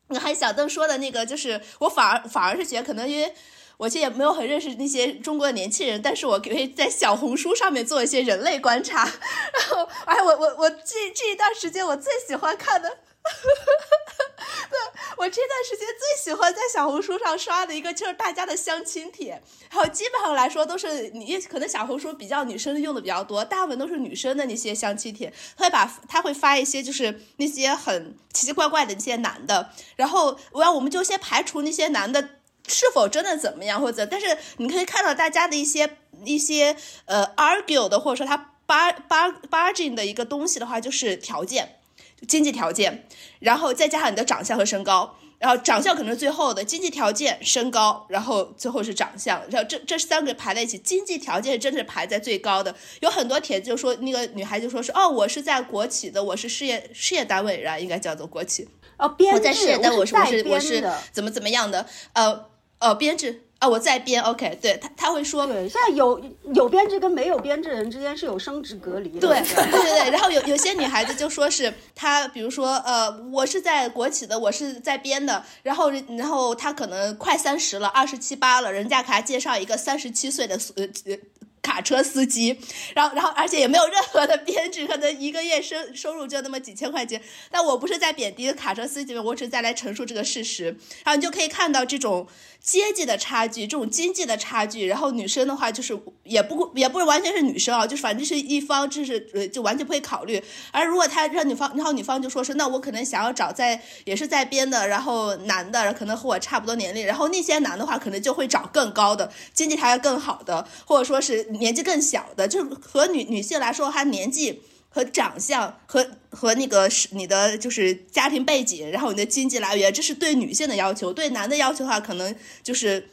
[0.10, 3.34] 你看小邓说的那个，就是我反而反而是觉得可能因为。
[3.78, 9.04] 我其实也没有很认识那些中国的年轻人，但是我可以在小红书上面做一些人类观察。
[9.04, 14.80] 然后，哎，我我我这这一段时间我最喜欢看的，对
[15.18, 19.40] 我这段时间最喜欢在小红书上刷的一个就是大家的相亲帖。
[19.70, 25.32] 然后基本上来说都是你可能小红书比较女生用的比较多，大部分都是女生的那些相亲帖。
[25.56, 32.30] 会把他会发一些就是那些很奇奇怪怪的那些男的，然后我要我们就先排除那些男的。
[32.68, 36.76] 是否真的怎么样，或者，但是你可以看到大家的一些一些
[37.06, 41.80] 呃 argue 的，或者说他 bar bar bargain 的一个东西的话，就是条件，
[42.28, 43.08] 经济条件，
[43.40, 52.76] 然后再加上你的长相和身高，然后长相可能是最后的，经济条件、身高，然后最后是长相，然后这这三个排在一起，经济条件真是排在最高的。
[53.00, 62.50] 有很多帖子就说那个女孩就说是哦，我是在国企的，我是事业事业单位人，应该叫做国企哦，编我在事业单位，我是我是我是怎么怎么样的，呃。
[62.80, 66.22] 哦，编制啊，我在编，OK，对他他会说，对，现在有
[66.54, 81.18] 有编制跟没有编制人之间是有生殖隔离的，对对对对，然后有有些女孩子就说是她，比如说呃，我是在国企的，我是在编的，然后然后她可能快三十了，二十七八了，人家给她介绍一个三十七岁的呃呃。
[81.60, 82.58] 卡车司机，
[82.96, 87.22] 然后，然后，而且也没有任何的编制，可能一个月收收入就那么几千块钱。
[87.52, 90.66] 但我不是在贬低卡车司机们，我只是在来陈述这个事实。
[91.04, 92.26] 然后你就可以看到这种
[92.68, 94.88] 阶级的差距，这种经济的差距。
[94.88, 100.44] 然后女生的话，就是也不也不是完全是女生啊，就是反正是一方，就是呃，就完全不会考虑。
[100.72, 111.48] 而如果他让女方，然后女方就说是，那我可能想要找在也是在编的，然后男的可能和我差不多年龄，然后那些男的话可能就会找更高的，经济条件更好的，或者说是。
[111.58, 114.62] 年纪更小的，就和女女性来说，她年纪
[114.98, 121.14] 和长相和和那个是你的就是家庭背景，然后你的经济来源，这是对女性的要求。
[121.14, 123.08] 对男的要求的话，可能就是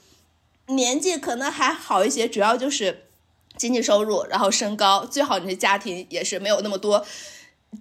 [0.69, 3.05] 年纪可能还好一些，主要就是
[3.59, 7.05] 经济收入，然后身高，最好你的家庭也是没有那么多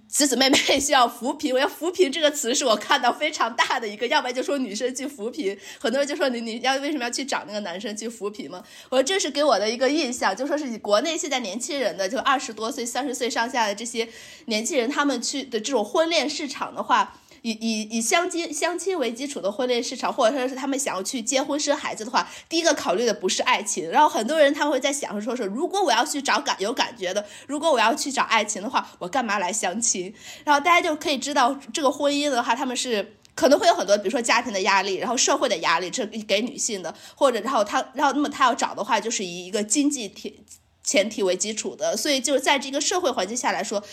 [0.08, 8.62] 姊姊妹妹 需要扶贫，我要扶贫这个词是我看到非常大的一个，要不然就说女生去扶贫，很多人就说你你要为什么要去找那个男生去扶贫吗？
[8.90, 14.08] 我说这是给我的一个印象，就说是国内现在年轻人的就二十多岁、三十岁上下的这些
[14.46, 17.20] 年轻人，他们去的这种婚恋市场的话。
[17.44, 23.90] 以以以相亲相亲为基础的婚恋市场，或者说是他们想要去结婚生孩子的话，第一个考虑的不是爱情。
[23.90, 30.14] 然后很多人他会在想说，是如果我要去找感有感觉的，如果我要去找爱情的话，我干嘛来相亲？
[30.42, 40.40] 然后大家就可以知道，这个婚姻的话，他们是可能会有很多，比如说家庭的压力，然后社会的压力，这给女性的，或者然后他然后那么他要找的话，就是以一个经济体
[40.82, 43.84] 前提为基础的，所以就是在这个社会环境下来说。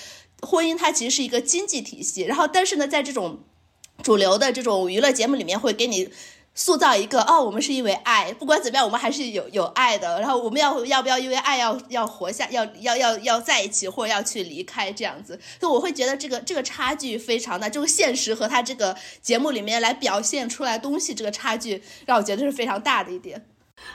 [0.41, 3.39] 婚姻它其实是一个经济体系，然后但是呢，在这种
[4.03, 6.09] 主流的这种娱乐节目里面，会给你
[6.53, 10.19] 塑造一个哦，我们是因为爱，不管怎么样，我们还是有有爱的。
[10.19, 15.39] 然后我们要要不要因为爱要要活下，要要要要在一起，或者要去离开这样子？
[15.59, 23.45] 就我会觉得这个这个差距非常大，这个现实和他这个节目里面来表现出来东西，这个差距让我觉得是非常大的一点。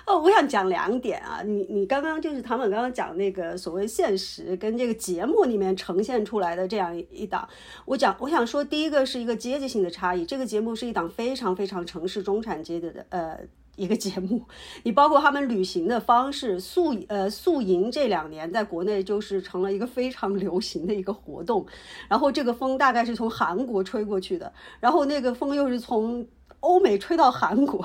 [0.06, 7.48] 哦，我想讲两点啊，你你刚刚就是唐本刚刚讲那个所谓现实跟这个节目里面呈现出来的这样一档，
[7.84, 13.38] 我讲我想说第一个是一个阶级性的差异，这个节目是一档非常非常城市中产阶级的呃
[13.76, 14.42] 一个节目，
[14.84, 21.66] 你包括他们旅行的方式，宿呃宿营这两年在国内就是成了一个非常流行的一个活动，
[22.08, 26.26] 然后这个风大概是从韩国吹过去的，然后那个风又是从
[26.60, 27.84] 欧美吹到韩国。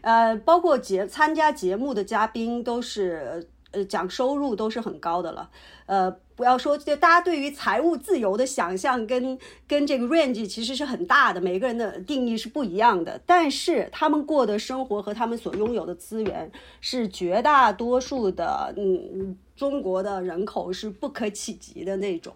[0.00, 5.50] 呃，包括节参加节目的嘉宾都是，呃，讲收入都是很高的了。
[5.86, 13.20] 呃，不要说，就大家对于财务自由的想象跟跟这个 range 其实是很大的，每个人的定义是不一样的。
[13.26, 22.32] 但是他们过的生活和他们所拥有的资源是绝大多数的，嗯，中国的人口是不可企及的那种。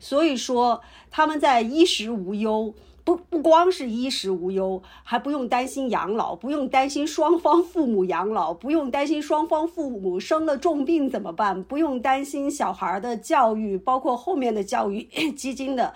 [0.00, 0.80] 所以说，
[1.10, 2.74] 他们在衣食无忧。
[3.08, 15.04] 不不光是衣食无忧，还不用担心养老，不用担心双方父母养老，不用担心双方父母生了重病怎么办，不用担心小孩的教育，包括后面的教育
[15.34, 15.94] 基金的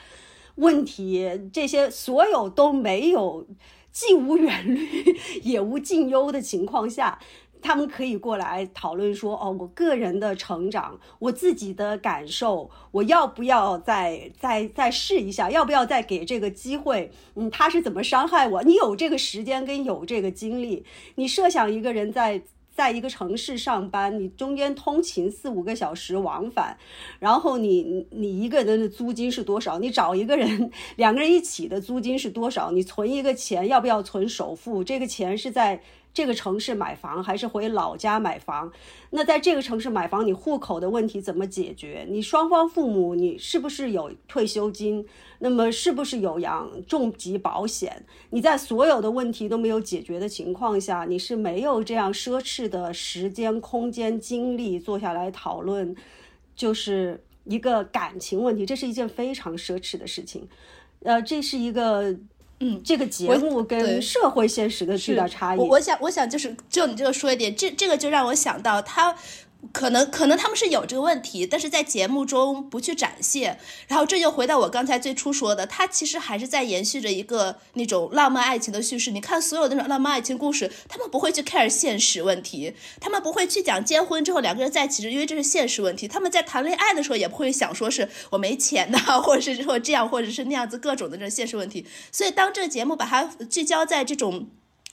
[0.55, 3.47] 问题，这些所有都没有，
[3.91, 7.19] 既无远虑也无近忧的情况下。
[7.63, 15.49] 他们可以过来讨论说：“哦，我个人的成长，我自己的感受，我要不要再再再试一下？
[15.51, 17.11] 要不要再给这个机会？
[17.37, 18.63] 嗯，他是怎么伤害我？
[18.65, 20.85] 你有这个时间跟有这个精力，
[21.15, 22.43] 你设想一个人在
[22.75, 26.77] 在一个城市上班，你中间通勤四五个小时往返，
[27.19, 29.79] 然后你你一个人的租金是多少？
[29.79, 32.71] 你找一个人，两个人一起的租金是多少？
[32.71, 34.83] 你存一个钱，要不要存首付？
[34.83, 35.81] 这个钱是在。”
[36.15, 38.71] 这个城市买房还是回老家买房？
[39.11, 42.07] 那在这个城市买房，你户口的问题怎么解决？
[42.09, 45.07] 你双方父母你是不是有退休金？
[45.39, 48.05] 那么是不是有养重疾保险？
[48.31, 55.97] 你在所有的问题都没有解决的情况下，你是没有这样奢侈的时间、空间、精力坐下来讨论，
[56.55, 58.67] 就是一个感情问题。
[58.67, 60.47] 这是一件非常奢侈的事情。
[61.05, 62.15] 呃，这是一个。
[62.65, 65.59] 嗯，这个节目跟社会现实的巨大差异。
[65.59, 69.15] 我我想，我想就是就你这个说一点，这这个就让我想到他。
[69.71, 79.13] 可能可能他们是有这个问题，但是在节目中不去展现，然后这就回到我刚才最初说的，他其实还是在延续着一个那种浪漫爱情的叙事。
[79.13, 86.09] 你看所有那种浪漫爱情故事，他们不会去 care 现实问题，他们不会去讲结婚之后两个人在一起，因为这是现实问题。
[86.09, 91.87] 他们在谈恋爱的时候也不会想说是我没钱呐， 或者是说这样，或者是那样子各种的这种现实问题。
[92.11, 94.49] 所以当这个节目把它聚焦在这种。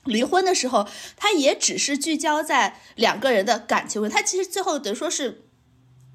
[0.05, 5.43] 离婚的时候，他也只是聚焦在两个人的感情问题，他其实最后等于说是。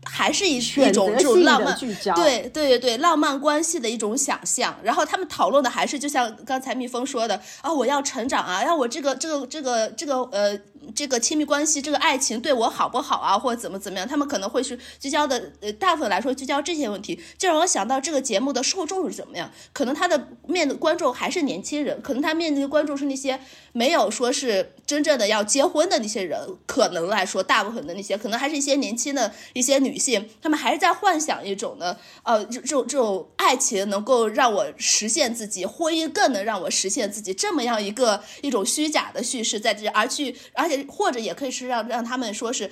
[0.06, 1.74] 还是一一种这种浪漫，
[2.14, 4.78] 对对对对，浪漫关系的一种想象。
[4.82, 10.54] 然后他们讨论的还是就像刚才蜜蜂说的啊，我要成长啊，让我这个这个这个这个呃
[10.94, 14.06] 这个亲密关系，这个爱情对我好不好啊，或者怎么怎么样？
[14.06, 19.50] 他们可能会是聚焦的，呃，大部分来说聚焦这些问题，就让我想到这个节目的受众是怎么样？
[19.72, 23.40] 可能他的面的观众还是年轻人，可能他面对的观众是那些
[23.72, 29.98] 没有说是真正的要结婚的那些人，可能来说大部分的那些可能还是一些年轻的一些女。
[30.04, 42.70] 性，她们还是在幻想一种呢，呃，这这种这种爱情能够让我实现自己，婚姻更能让我实现自己，这么样一个一种虚假的叙事在这，而去，而且或者也可以是让让他们说是，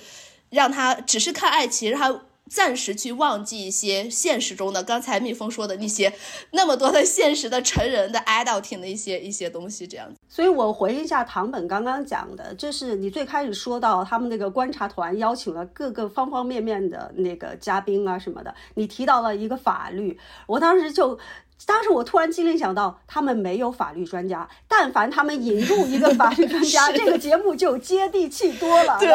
[0.50, 6.12] 让他只是看爱情，让他暂时去忘记一些现实中的，刚才蜜蜂说的那些
[6.50, 10.16] 那么多的现实的成人的 adulting 的一些一些东西，这样子。
[10.28, 21.18] 所以我回应一下唐本刚刚讲的，就是你最开始说到他们那个观察团邀请了各个方方面面的那个嘉宾啊什么的，你提到了一个法律，我当时就。
[21.66, 28.98] 当时我突然机灵想到，他们没有法律专家，但凡他们引入一个法律专家， 这个节目就接地气多了。
[28.98, 29.08] 对，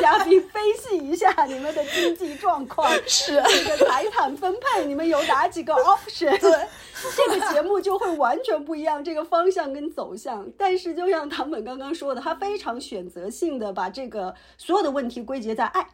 [0.00, 6.38] 嘉宾分析一下你们的经济状况，是这个财产分配，你们有哪几个 option？
[6.38, 6.50] 对，
[7.16, 10.46] 这个节目就会完全不一样，这个方向跟走向。
[10.56, 15.86] 但是就像唐本刚刚说的，他非常选择性的把这个所有的问题归结在爱。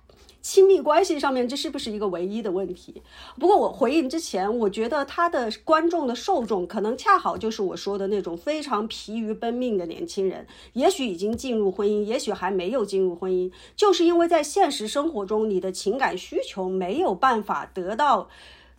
[0.49, 3.03] 亲密关系上面，这是不是一个唯一的问题？
[3.36, 18.28] 不过我回应之前，我觉得他的观众的受众可能恰好就是我说的那种非常疲于奔命的年轻人，也许已经进入婚姻，也许还没有进入婚姻，就是因为在现实生活中，你的情感需求没有办法得到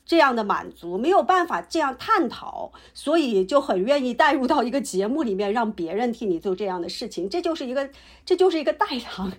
[0.06, 7.90] 这样的满足，没有办法这样探讨，所以就很愿意带入到一个节目里面，让别人替你做这样的事情，这就是一个，
[8.26, 9.34] 这就是一个代 偿。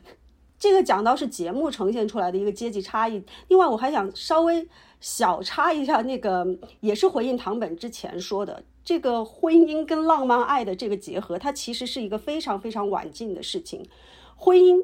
[0.59, 3.23] 这个讲到是节目呈现出来的一个阶级差异。
[3.47, 4.69] 另外，我还想稍微
[5.01, 6.47] 小插一下，那个
[6.81, 13.87] 也是回应唐本之前说的，这个婚姻跟浪漫爱的这个结合，它其实是一个非常非常晚近的事情。
[14.35, 14.83] 婚姻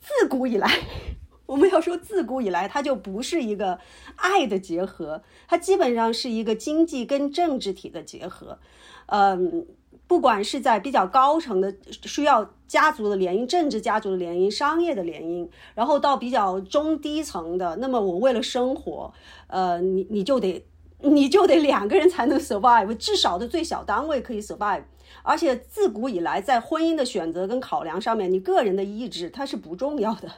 [0.00, 0.70] 自古以来，
[1.46, 3.78] 我们要说自古以来，它就不是一个
[4.16, 8.58] 爱的结合，它基本上是一个经济跟政治体的结合。
[9.06, 9.66] 嗯。
[10.10, 19.12] 不管是在比较高层的需要家族的联姻、政治家族的联姻、商业的联姻，然后到比较中低层的，那么我为了生活，
[19.46, 20.66] 呃，你你就得
[21.02, 24.82] 你就得两个人才能 survive，至少的最小单位可以 survive。
[25.22, 30.28] 而且自古以来，在婚姻的选择跟考量上面，你个人的意志它是不重要的。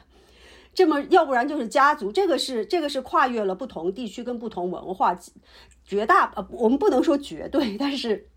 [0.75, 5.17] 这么要不然就是家族，这个是这个是跨越了不同地区跟不同文化，
[5.83, 8.29] 绝大呃我们不能说绝对，但是。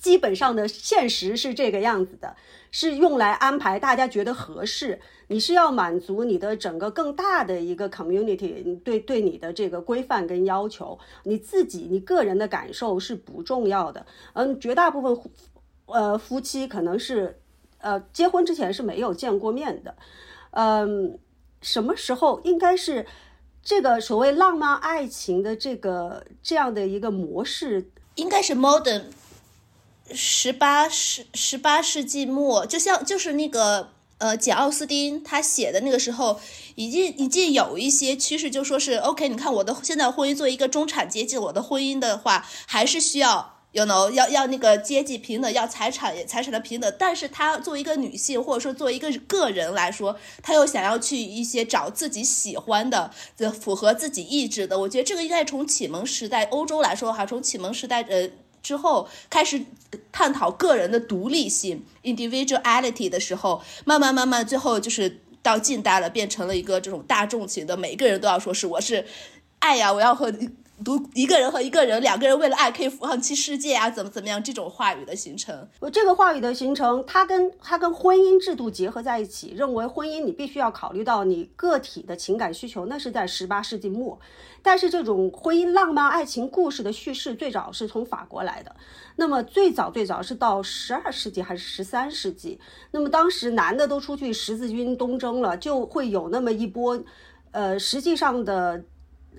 [0.00, 2.34] 基本上的现实是这个样子的，
[2.72, 4.98] 是用来安排大家觉得合适。
[5.28, 14.04] 你是要满足你的整个更大的一个 community 对对你的这个规范跟要求，你自己你个人的感受是不重要的。
[14.32, 15.16] 嗯，绝大部分
[15.86, 17.38] 呃夫妻可能是
[17.78, 19.94] 呃结婚之前是没有见过面的。
[20.52, 21.18] 嗯，
[21.60, 23.06] 什么时候应该是
[23.62, 29.02] 这个所谓浪漫爱情的这个这样的一个模式，应该是 modern。
[30.14, 36.40] 十八世十八世纪末，就像就是那个呃简奥斯汀他写的那个时候，
[36.74, 53.10] 已经已经有一些趋势，就说是 OK，你看我的现在婚姻作为一个中产阶级，我的婚姻的话还是需要，you know，要要那个阶级平等，要财产也财产的平等，但是他作为一个女性，或者说作为一个个人来说，他又想要去一些找自己喜欢的，
[53.60, 58.28] 符合自己意志的，我觉得这个应该从启蒙时代欧洲来说哈，从启蒙时代呃。
[58.62, 59.62] 之后开始
[60.12, 69.04] 探讨个人的独立性 （individuality） 的时候，慢慢慢慢，最后就是到近代了，变成了一个这种大众型的，每一个人都要说是我是
[69.58, 70.32] 爱呀，我要和
[70.82, 74.42] 独一个人和一个人，两个人为了爱可以放弃世界啊，怎么怎么样？
[74.42, 84.18] 这种话语的形成，我这个话语的形成，它跟它跟婚姻制度结合在一起，认为婚姻你必须要考虑到你个体的情感需求，那是在十八世纪末。
[84.62, 88.74] 但是这种婚姻浪漫爱情故事的叙事最早是从法国来的，
[89.16, 92.60] 那么最早最早是到十二世纪还是十三世纪？
[92.90, 97.02] 那么当时男的都出去十字军东征了，就会有那么一波，
[97.50, 98.84] 呃，实际上的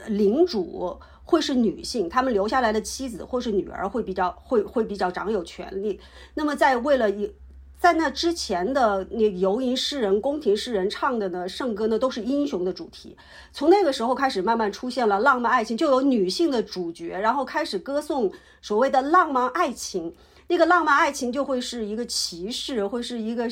[0.08, 6.00] 领主会是女性，他们留下来的妻子或是女儿会比较会会比较掌有权力。
[6.34, 7.34] 那么在为了一。
[7.82, 13.18] 在那之前的那游吟诗人、宫廷诗人唱的呢圣歌呢，都是英雄的主题。
[13.52, 20.14] 从那个时候开始，慢慢出现了浪漫爱情，就有女性的主角，然后开始歌颂所谓的浪漫爱情。
[20.48, 23.50] 那个浪漫爱情就会是一个骑士，会是一个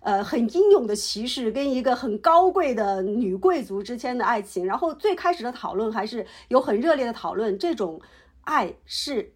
[0.00, 4.66] 呃很英勇的骑士跟一个很高贵的女贵族之间的爱情。
[4.66, 7.98] 然后最开始的讨论还是有很热烈的讨论，这种
[8.42, 9.32] 爱是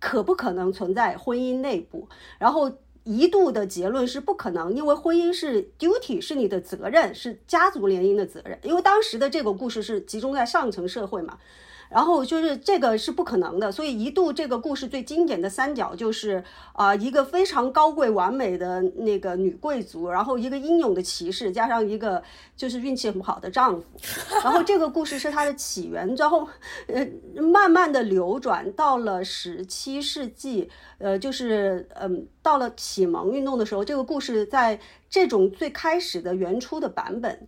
[0.00, 2.08] 可不可能存在婚姻内部？
[2.38, 2.72] 然后。
[3.04, 8.58] 一度的结论是不可能，因为婚姻是 duty，是你的责任，是家族联姻的责任。
[8.62, 11.38] 因为当时的这个故事是集中在上层社会嘛。
[11.92, 22.22] 然后就是这个是不可能的，所以一度这个故事最经典的三角就是啊，一个非常高贵完美的那个女贵族，然后一个英勇的骑士，加上一个
[22.56, 23.84] 就是运气很好的丈夫。
[24.42, 26.48] 然后这个故事是它的起源，然后
[26.86, 27.06] 呃
[27.42, 34.80] 慢慢的流转到了十七世纪，呃就是嗯到了启蒙运动的时候，这个故事在
[35.10, 37.46] 这种最开始的原初的版本。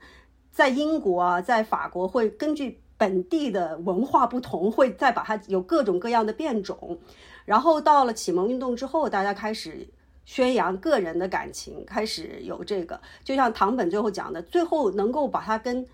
[0.52, 6.98] 在英国啊，在法国会根据本地的文化不同，会再把它有各种各样的变种。
[7.44, 9.88] 然后到了启蒙运动之后，大家开始
[10.24, 15.86] 宣扬个人的感情，开始有这个，就像唐本最后讲的，最后能够把它跟。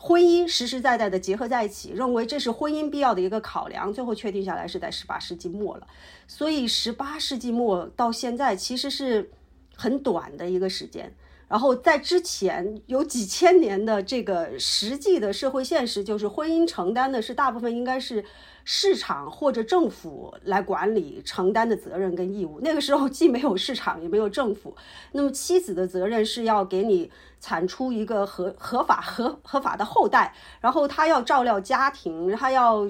[0.00, 5.88] 婚姻实实在在的结合在一起，认为这是婚姻必要的一个考量，最后确定下来是在十八世纪末了。
[6.28, 9.28] 所以十八世纪末到现在其实是
[9.74, 11.12] 很短的一个时间。
[11.48, 18.24] 然后在之前有几千年的这个实际的社会现实，就是婚姻承担的是大部分应该是。
[18.70, 24.76] 市场或者政府来管理承担的责任跟义务，那个时候既没有市场也没有政府，
[25.12, 32.86] 那么妻子的责任是要给你产出一个合合法合合法的后代，然后他要照料家庭，他要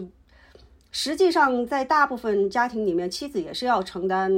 [0.91, 4.33] 实际上在大部分家庭里面，妻子也是要承担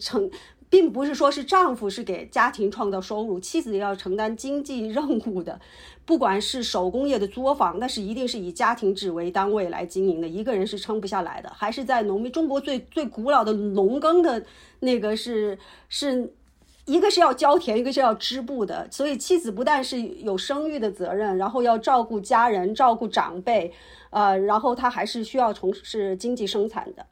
[0.00, 0.30] 承。
[0.68, 5.60] 并不是说是丈夫是给家庭创造收入，妻子要承担经济任务的。
[6.04, 11.50] 不管是手工业的作坊，那是一定是以家庭制为单位来经营的，一个人是撑不下来的。
[11.52, 14.44] 还是在农民中国最最古老的农耕的
[14.80, 15.58] 那个是
[15.88, 16.32] 是，
[16.84, 18.86] 一个是要浇田，一个是要织布的。
[18.90, 23.72] 所以妻子不但是有生育的责任，然后要照顾家人、照顾长辈，
[24.10, 27.04] 呃，然后她还是需要从事经济生产的。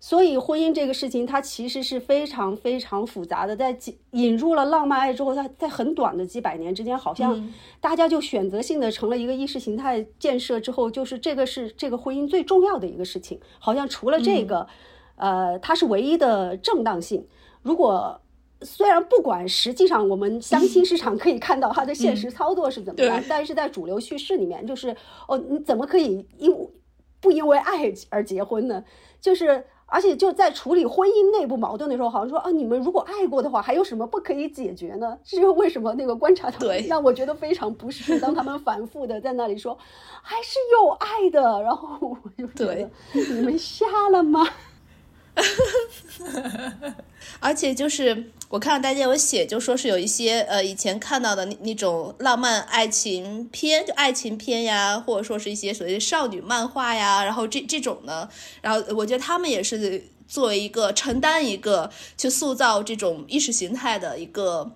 [0.00, 3.56] 所以婚姻这个事情，它其实是非常非常复杂的。
[3.56, 3.76] 在
[4.12, 13.40] 引入了浪漫爱之后，它在很短的几百年之间，好像大家就选择性的成了一个意识形态建设之后，就是这个是这个婚姻最重要的一个事情。
[13.58, 14.68] 好像除了这个，
[15.16, 17.26] 呃，它是唯一的正当性。
[17.62, 18.20] 如果
[18.62, 24.96] 虽然不管实际上我们相亲市场可以看到它的现实操作是怎么样，但是在主流叙事里面，就是
[25.26, 26.56] 哦，你怎么可以因
[27.20, 28.84] 不因为爱而结婚呢？
[29.20, 29.64] 就是。
[29.90, 35.18] 而且就在处理婚姻内部矛盾的时候，好像说啊，你们如果爱过的话，还有什么不可以解决呢？
[35.24, 35.94] 这 是为什么？
[35.94, 38.20] 那个观察到让我觉得非常不适。
[38.20, 39.76] 当他们反复的在那里说
[40.22, 42.90] 还是有爱的，然后我就觉得
[43.34, 44.46] 你们瞎了吗？
[47.40, 58.28] 而且就是我看到大家有写，就说是有一些呃以前看到的那那种浪漫爱情片，就爱情片呀，或者说是一些所谓的少女漫画呀，然后这这种呢，
[58.60, 64.72] 然后我觉得他们也是作为一个承担一个去塑造这种意识形态的一个。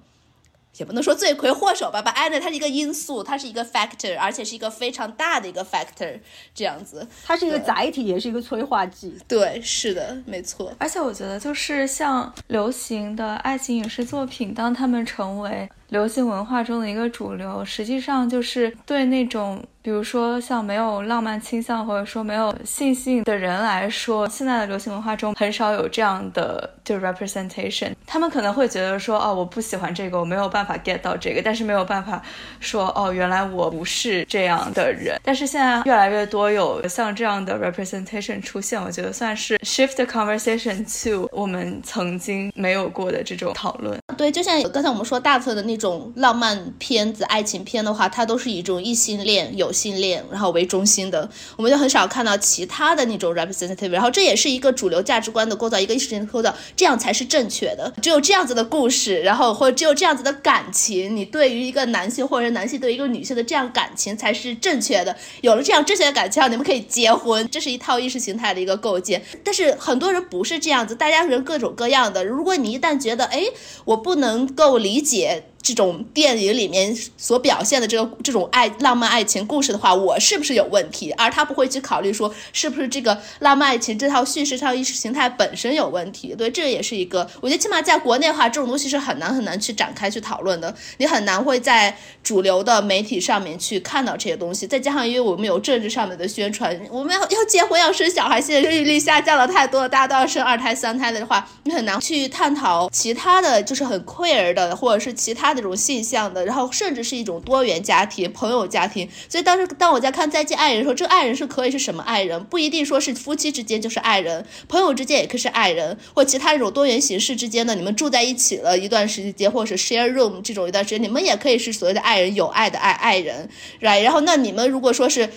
[0.78, 6.18] 也不能说罪魁祸首吧，把爱呢，它是一个因素，它是一个 factor，而且是一个非常大的一个 factor，
[6.54, 9.14] 这样子，它是一个载体，也是一个催化剂。
[9.28, 10.72] 对，是的，没错。
[10.78, 19.62] 而且我觉得，就是像流行的爱情影视作品，当他们成为流行文化中的一个主流，实际上就是对那种。
[19.84, 27.90] 比如说，像没有浪漫倾向或者说没有性性的人来说，现在的流行文化中很少有这样的就 representation。
[28.06, 32.22] 他们可能会觉得说，哦，我不喜欢这个，我没有办法 get 到这个，但是没有办法
[32.60, 35.20] 说，哦，原来我不是这样的人。
[35.24, 43.98] 但是现在越来越多有像这样的 representation 出现，我觉得算是 shift conversation to 我们曾经没有过的这种讨论。
[44.16, 49.70] 对，就像刚才我们说大特的那种种浪漫片子、爱情片的话，它都是以一种异性恋有。
[49.72, 53.88] 性恋，然后为中心的，我们就很少看到其他的那种 representative。
[53.88, 57.92] 然后这也是一个主流价值观的构造，一个意识形态构造，这样才是正确的。
[58.00, 65.16] 只有这样子的故事，然后或者只有这样子的感情，你对于一个男性或者男性对一个女性的这样感情才是正确的。
[65.40, 69.20] 有了这样正确的感情，你们可以结婚，这是一套意识形态的一个构建。
[69.42, 72.22] 但是很多人不是这样子，大家人各种各样的。
[72.24, 73.44] 如果你一旦觉得，哎，
[73.86, 75.44] 我不能够理解。
[75.62, 81.12] 这种电影里面所表现的这个这种爱浪漫爱情故事的话，我是不是有问题？
[81.12, 86.34] 而他不会去考虑说是不是这个浪漫爱情这套叙事、这套意识形态本身有问题。
[86.36, 90.74] 对，这也是一个，我觉得起码在国内的话，这种东西是很难很难去展开去讨论的。
[90.98, 94.66] 你很难会在主流的媒体上面去看到这些东西。
[94.66, 105.51] 再加上因为我们有政治上面的宣传，我们要要结婚要生小孩，现在生育率下降了太多了，大家都要生二胎三胎的话，你很难去探讨其他的就是很 queer 的或者是其他。
[105.52, 109.08] 那种现象的，然后甚至是一种多元家庭、朋友家庭。
[109.28, 112.42] 所以当时当我在看《再见爱人》的时候，这个爱人是可以是什么爱人？
[112.44, 123.48] 不一定说是夫妻之间就是爱人，朋友之间也可以是爱人，或其他这种多元形式之间的，你们住在一起了一段时间，或者是 share room 这种一段时间，你们也可以是所谓的爱人，有爱的爱爱人
[123.78, 125.28] 是吧然后那你们如果说是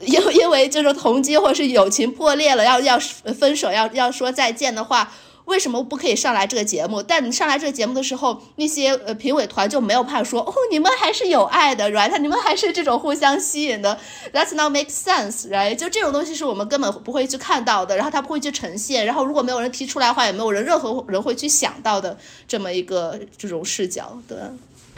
[0.00, 2.98] 因因为就是同居或是友情破裂了，要要
[3.38, 5.12] 分手，要要说再见的话。
[5.46, 7.02] 为什么不可以上来这个节目？
[7.02, 12.16] 但你上来这个节目的时候，那些呃评委团就没有怕说哦，你们还是有爱的，right？
[12.18, 13.98] 你们还是这种互相吸引的
[14.32, 15.74] ，That's not make sense，right？
[15.76, 22.16] 就这种东西是我们根本不会去看到的，然后他不会去呈现，然后如果没有人提出来的话，也没有人任何人会去想到的
[22.48, 24.38] 这么一个这种视角，对。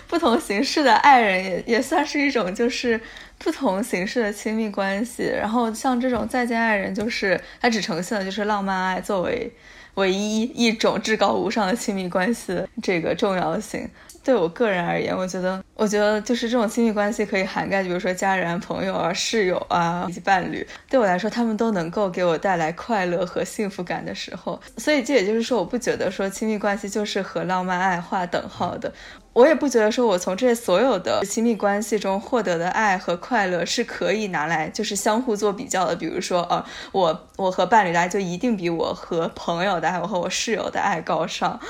[0.08, 3.00] 不同形式的爱人也也算是一种就是
[3.38, 5.24] 不同形式的亲密关系。
[5.24, 9.52] 然后像这种再见爱人，就是它只呈现的就是浪漫爱作为
[9.96, 13.86] 唯一一种至高无上的亲密关系这个重要性。
[14.24, 20.66] 对我个人而言，我觉得，我觉得就是这种亲密关系可以涵盖，比如说家人、朋友啊、室友啊以及伴侣。
[20.90, 24.60] 对我来说，他们都能够给我带来快乐和幸福感的时候。
[24.78, 28.92] 所以这也就是说，我不觉得说亲密关系就是和浪漫爱划等号的。
[29.36, 35.94] 我也不觉得说我从这所有的亲密关系中获得的爱和快乐是可以拿来就是相互做比较的。
[35.94, 41.60] 比如说，呃，我我和伴侣的爱就一定比我和朋友的爱，我和我室友的爱高尚，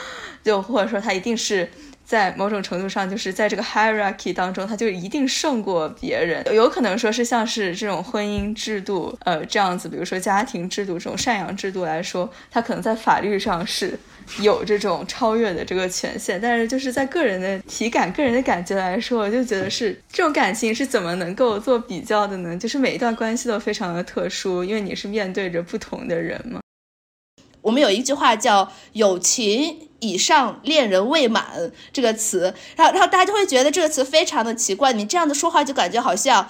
[0.45, 1.69] 就或者说他一定是。
[2.07, 6.45] 在某种程度上，就是在这个 hierarchy 当中，他就一定胜过别人。
[6.55, 13.99] 有可能说是像是这种婚姻制度，呃，这样子，比如说家庭制度这种赡养制度来说，他可能在法律上是
[14.41, 16.41] 有这种超越的这个权限。
[16.41, 22.57] 但是就是在个人的体感、个人的感觉来说，我就觉得是这种感情是怎么能够做比较的呢？
[22.57, 26.61] 就是每一段关系都非常的特殊，因为你是面对着不同的人嘛。
[27.67, 36.49] 我们有一句话叫“友情以上，恋人未满”这个词，然后然后大家就会觉得这个词非常的奇怪，你这样的说话就感觉好像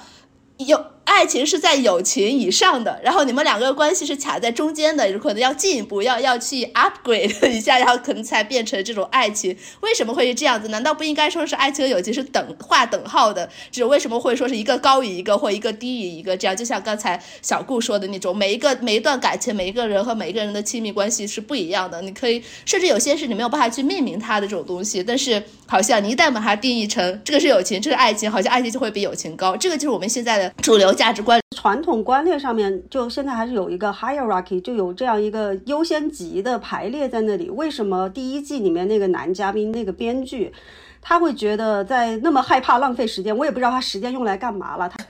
[0.59, 0.96] 有。
[1.07, 9.57] 爱情是在友情以上的，然后你们两个关系是卡在中间的，有可能要进一步，要要去 upgrade 一下，然后可能才变成这种爱情。
[9.81, 10.69] 为什么会是这样子？
[10.69, 13.49] 难道不应该说是爱情和友情是等划等号的？
[13.71, 16.37] 这种为什么会说是一个高于一个，或一个低于一个？
[16.37, 22.03] 这样就像刚才小顾说的那种，每一个每一段感情，每一个人和每一个人的亲密关系是不一样的。
[22.03, 29.57] 你可以甚至有些是你没有办法去命名它的这种东西，但是好像你一旦把它定义成这个是友情，这是爱情，好像爱情就会比友情高。
[29.57, 31.39] 这个就是我们现在的主流价值观。
[31.57, 37.51] 传统观念上面，就现在还是有一个 hierarchy，就有这样一个优先级的排列在那里。
[37.51, 40.53] 为什么第一季里面那个男嘉宾那个编剧，
[41.01, 43.37] 他会觉得在那么害怕浪费时间？
[43.37, 44.89] 我也不知道他时间用来干嘛了。
[44.89, 45.05] 他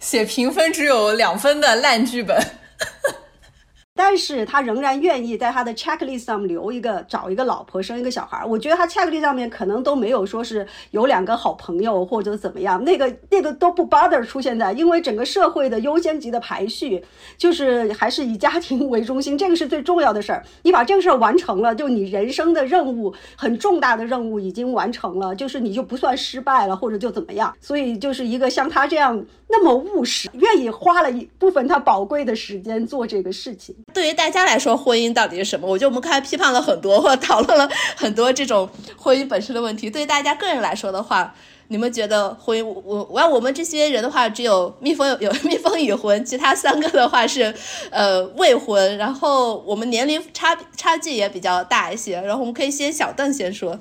[0.00, 2.36] 写评分只有两分的烂剧本。
[3.96, 8.44] 但是他仍然愿意在他的 checklist 上留一个找一个老婆生一个小孩。
[8.44, 17.02] 我觉得他 checklist 上面可能都没有说是有两个好朋友或者怎么样，那个那个都不 bother 出现在，因为整个社会的优先级的排序
[17.38, 20.44] 就是还是以家庭为中心，这个是最重要的事儿。
[20.62, 27.54] 你把这个事儿完成了，就你人生的任务很重大的任务已经完成了，就是你就不算失败了，或者就怎么样。
[27.60, 33.74] 所以就是一个像他这样那么务实，愿意花了一部分他宝贵的时间做这个事情。
[33.94, 35.66] 对于大家来说，婚姻到底是什么？
[35.66, 39.88] 我觉得我们刚才批判了很多，或讨论了很多这种婚姻本身的问题。
[39.88, 41.34] 对于大家个人来说的话，
[41.68, 42.64] 你们觉得婚姻？
[42.64, 47.54] 我我要我们这些人的话，只有蜜蜂有有蜜蜂已婚，其他三个的话是
[47.90, 48.98] 呃未婚。
[48.98, 52.20] 然后我们年龄差差距也比较大一些。
[52.20, 53.78] 然后我们可以先小邓先说。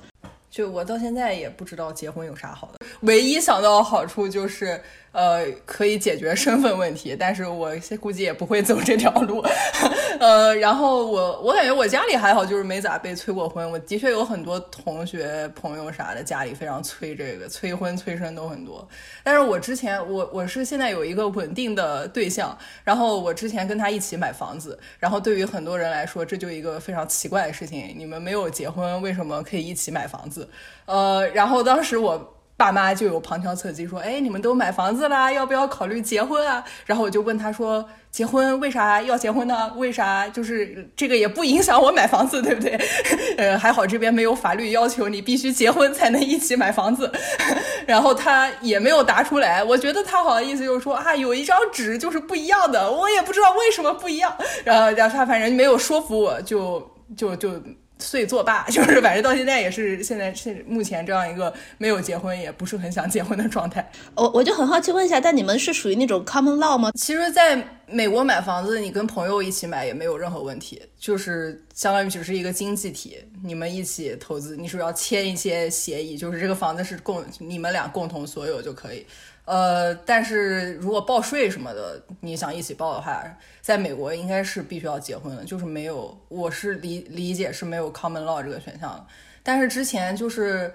[0.50, 4.82] 就我到现在也不知道结婚有啥好的，唯一想到的好处就是。
[5.16, 9.42] 呃，可以解决身份问题，但是我估计也不会走这条路。
[10.20, 13.72] 呃，然后我我感觉我家里还好，就是没咋被催过婚。
[13.72, 18.86] 我的确有很多同学朋友啥的，家里非常催这个，催婚催生都很多。
[19.24, 30.50] 但是我之前我我是现在有一个稳定的对象，然后我之前跟他一起买房子，然后对于很多人来说，这就一个非常奇怪的事情，你们没有结婚，为什么可以一起买房子？
[30.86, 32.35] 呃，然后当时我。
[32.58, 39.74] 爸妈就有旁敲侧击说：“哎，你们都买房子啦，要不要考虑结婚啊？”然后我就问他说：“结婚为啥要结婚呢？
[39.76, 42.80] 为啥就是这个也不影响我买房子，对不对？”
[43.38, 47.12] 呃，还好这边没有法律要求你必须结婚才能一起买房子。
[47.86, 54.34] 然后他也没有答出来，我觉得他好像意思就是说啊，有一张纸就是不一样的，我也不知道为什么不一样。
[54.64, 57.62] 然后然后他反正没有说服我，就就就。
[58.06, 63.90] 遂作罢， 就是反正到现在也是现在是目前这样一个没有结婚也不是很想结婚的状态。
[64.16, 66.92] 我我就很好奇问一下，但你们是属于那种 common law 吗？
[66.96, 79.06] 其实，在美国买房子，你跟朋友一起买也没有任何问题，就是相当于只是一个经济体，你们一起投资，你是要签一些协议，就是这个房子是共你们俩共同所有就可以。
[79.46, 83.24] 呃，但是如果报税什么的，你想一起报的话，
[83.62, 89.08] 在美国应该是必须要结婚的，就是没有，我是理理解是没有 common law 这个选项。
[89.44, 90.74] 但是之前就是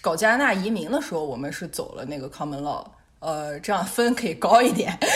[0.00, 2.86] 搞加拿大移民的时候，我们是走了那个 common law。
[3.22, 4.98] 呃，这样分可以高一点，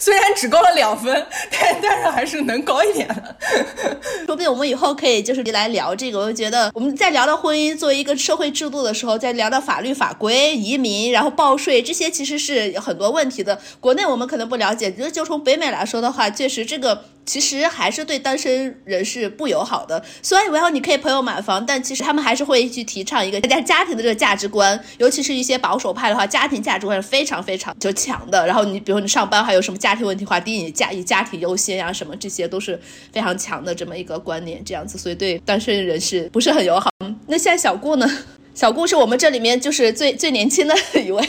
[0.00, 3.36] 虽然只高了两分，但但是还是能高一点的。
[4.26, 6.18] 说不定我们以后可以就是来聊这个。
[6.18, 13.56] 我就觉得我们在聊到婚姻作为一个社会制度的时候，在聊到法律法规、移民，然后报税这些，其实是很多问题的。
[13.78, 20.02] 国内我们可能不了解，就就从北美来说的话，确实这个其实还是对单身人士不友好的。
[20.22, 28.46] 虽然然后你可以朋友买房，但其实他们还是会去提倡一个大家家庭的这个价值观，尤其是一些保守派的话，家庭价值观是非常非常就强的。
[28.46, 32.80] 然后你比如你上班还有什么家庭问题的话，第一你家以家庭优先呀，什么这些都是
[33.12, 36.90] 非常强的这么一个观念，这样子，所以对单身人士不是很友好。
[37.28, 38.10] 那现在小顾呢？
[38.52, 41.28] 小顾 是我们这里面就是最最年轻的一位，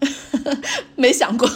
[0.96, 1.48] 没想过。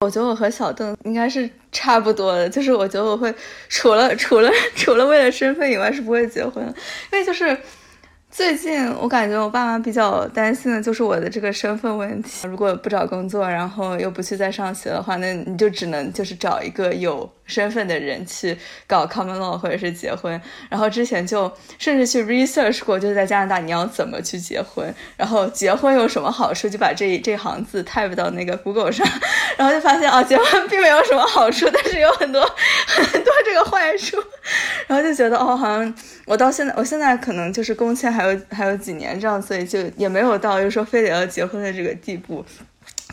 [0.00, 3.34] 我觉得我和小邓应该是差不多的，就是我觉得我会
[3.68, 6.64] 除了 除了除了为了身份以外是不会结婚，
[7.12, 7.56] 因为就是
[8.30, 17.30] 最近我感觉我爸妈比较担心的就是我的这个身份问题，如果不找工作，然后又不去再上学的话，那你就只能就是找一个有。
[17.46, 29.06] 身份的人去搞 common law 或者是结婚，然后之前就甚至去 research 过，就是在加拿大你要怎么去结婚，然后结婚有什么好处，就把这这行字 type 到那个 Google 上，
[29.56, 32.42] 然后就发现啊，结婚并没有什么好处，但是有很多
[32.86, 34.16] 很多这个坏处，
[34.86, 35.94] 然后就觉得哦，好像
[36.26, 42.44] 我到现在，我现在可能就是工签还有还有几年这样，所以就也没有到就是说非得要结婚的这个地步。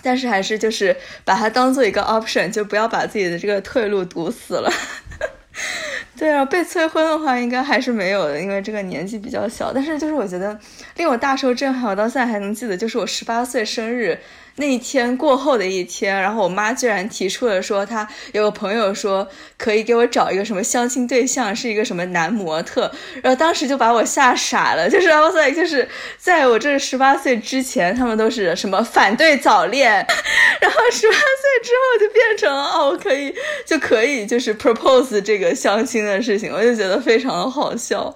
[0.04, 0.96] 但是还是就是
[1.26, 4.72] 把它当做一个 option，就不要把自己的这个退路堵死了。
[6.16, 9.74] 对啊，被催婚的话应该还是没有的，因为这个年纪比较小。
[9.74, 10.60] 但是就是我觉得
[10.98, 14.20] 令我大受震撼，我到现在还能记得，就是我十八岁生日。
[14.56, 19.28] 那一天过后的一天，然后我妈居然提出了说，她有个朋友说
[19.58, 22.92] 可以给我找一个什么相亲对象，是一个什么男模特，
[23.24, 24.88] 然后当时就把我吓傻了。
[24.92, 25.88] 就是哇塞，就是
[26.18, 29.92] 在我这十八岁之前，他们都是什么反对早恋，
[30.62, 33.34] 然后十八岁之后就变成了哦，可以
[33.66, 38.16] 就可以就是 propose 这个相亲的事情，我就觉得非常的好笑。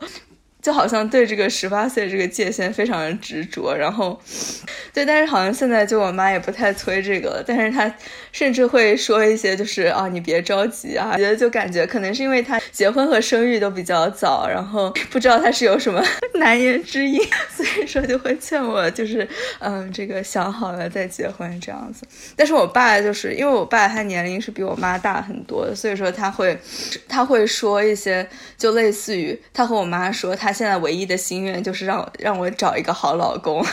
[0.67, 4.19] 就好像对这个十八岁这个界限非常的执着，然后，
[4.93, 7.89] 对，但是好像现在就我妈也不太催这个了，但是她
[8.33, 16.03] 甚至会说一些就是啊，你别着急啊，觉得就感觉可能是因为她结婚和生育都比较早，然后 不知道她是有什么
[16.35, 17.17] 难言之隐，
[17.55, 19.25] 所以说就会劝我就是
[19.59, 22.05] 嗯，这个想好了再结婚这样子。
[22.35, 26.59] 但是我爸就是因为我爸他年龄是比我妈大很多，所以说他会
[27.07, 30.53] 他会说一些就类似于他和我妈说他。
[30.57, 33.63] 现在唯一的心愿就是让让我找一个好老公，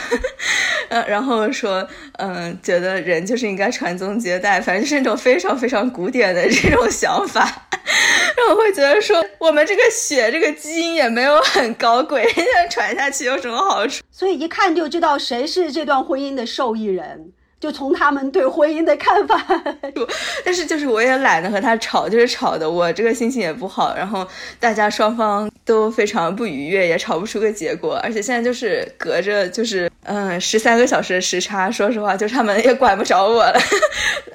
[0.90, 7.40] 嗯，然后说，嗯，觉得人就是应该传宗接代，反正是那种非常非常古典的这种想法，
[8.36, 14.02] 让我会觉得说，我们这个血这个基因也没有很高贵，现在传下去有什么好处？
[14.10, 17.32] 所以一看就知道谁是这段婚姻的受益人。
[17.64, 19.42] 就从他们对婚姻的看法，
[20.44, 24.28] 但是就是我也懒得和他吵，就是吵的我这个心情也不好，然后
[24.60, 33.58] 大家双方都非常不愉悦，也吵不出个结果，而且现在就是隔着就是嗯十三个小时的时差，说实话，就是他们也管不着我了，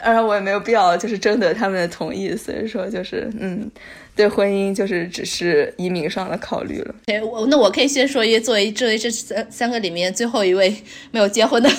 [0.04, 3.70] 然 后我也没有必要就是征得他们的同意，所以说就是嗯。
[4.16, 6.96] 对婚姻就是只是移民上的考虑了。
[7.06, 10.76] 哎，我那我可以先说一作为作为这三三个里面最后一位
[11.12, 11.70] 没有结婚的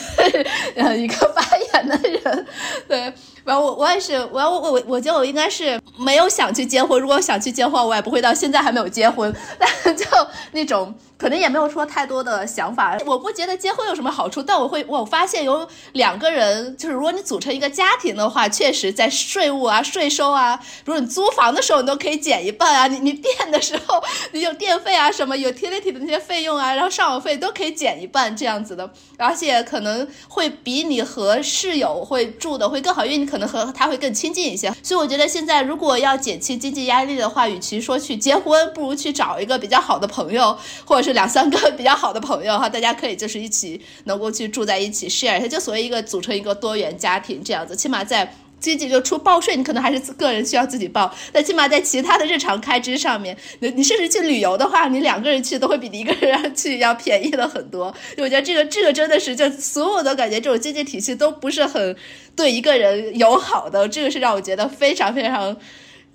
[0.76, 2.46] 呃一个发言的人，
[2.88, 2.98] 对，
[3.44, 10.04] 然后我我也是，我我我我觉得我应该是没有想去结婚，如果想去结婚，我也不会到现在还没有结婚，但就
[10.52, 10.94] 那种。
[11.20, 24.02] 可能也没有说太多的想法，我不觉得结婚有什么好处，但我会我发现有两个人，就是如果你组成一个家庭的话，确实在税务啊、税收啊，比如你租房的时候你都可以减一半啊，你你电的时候
[24.32, 40.56] 你有电费啊什么有 utility 的那些费用啊，然后上网费都可以减一半这样子的，而且可能会比你和室友会住的会更好，因为你可能和他会更亲近一些，所以我觉得现在如果要减轻经济压力的话，与其说去结婚，不如去找一个比较好的朋友，
[40.86, 41.09] 或者是。
[41.12, 57.94] 两三个 比较好的朋友哈，大家可以就是一起能够去住在一起 share 一下，就所谓一个组成一个多元家庭这样子，起码在经济就出报税，你可能还是个人需要自己报，但起码在其他的日常开支上面，你你甚至去旅游的话，你两个人去都会比你一个人 去要便宜了很多。
[58.18, 61.96] 我觉得这个这个真的是，就所有的感觉这种经济体系都不是很
[62.36, 65.56] 对一个人友好的，这个是让我觉得非常非常。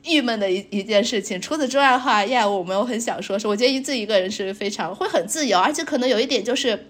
[0.05, 1.39] 郁闷的一一件事情。
[1.41, 6.87] 除此之外的话，呀，我没有很想说，是我觉得自己一个人是非常会很自由，而且可能有一点就是。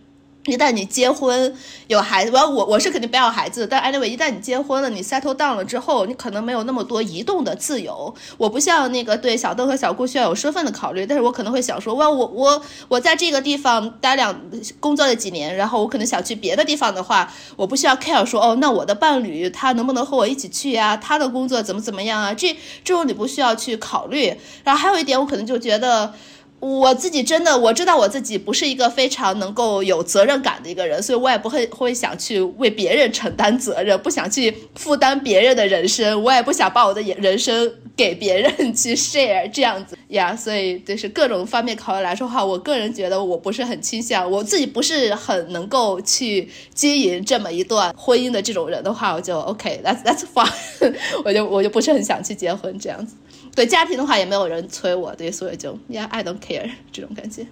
[0.48, 1.52] 一旦你结婚
[1.88, 3.66] 有孩子，我我我是肯定不要孩子。
[3.66, 8.14] 但 anyway，一旦你结婚了，你 settle down 了之后，你可能没有那么多移动的自由。
[8.38, 14.40] 我不像那个对小邓和小顾需要有身份的考虑，但是我可能会想说，哇，我我我在这个地方待两
[14.80, 20.96] 工作了几年，然后我可能想去别的地方的话，我不需要 care 说，哦，那我的伴侣他能不能和我一起去呀？
[20.96, 22.32] 他的工作怎么怎么样啊？
[22.36, 24.32] 这这种你不需要去考虑。
[24.64, 26.14] 然后还有一点，我可能就觉得。
[26.60, 40.36] 我自己真的我知道我自己不是一个非常能够有责任感的一个人，所以我也不会会想去为别人承担责任，不想去负担别人的人生，我也不想把我的人生给别人 去 share 这样子呀。
[40.36, 53.16] 所以就是各种方面考虑来说话，我个人觉得我不是很倾向，我自己不是很能够去经营这么一段婚姻的这种人的话，我就 OK，that's that's fine， 我就我就不是很想去结婚这样子。
[53.56, 57.48] 对家庭的话，也没有人催我，对，所以就 Yeah，I don't care 这种感觉。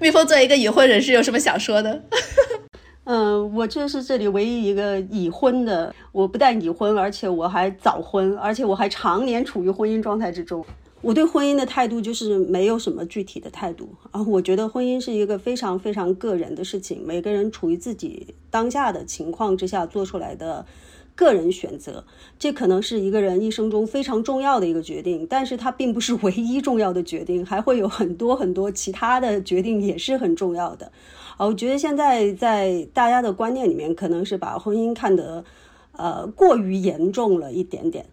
[0.00, 2.02] 蜜蜂作为一个已婚人士，有什么想说的？
[3.04, 5.94] 嗯， 我就是这里唯一一个已婚的。
[6.10, 10.64] 我不但已婚，而且我还早婚，而且我还常年处于婚姻状态之中。
[11.02, 14.20] 我对婚姻的态度就是没有什么具体的态度啊。
[14.22, 20.66] 我觉得婚姻是一个非常非常个人的事情，每个人处于自己当下的情况之下做出来的。
[21.16, 22.04] 个人选择，
[22.38, 30.92] 这可能是一个人一生中非常重要的一个决定，但是它并不是唯一重要的决定，还会有很多很多其他的决定也是很重要的。
[31.38, 35.44] 啊，我觉得现在在大家的观念里面，可能是把婚姻看得，
[35.92, 38.06] 呃，过于严重了一点点。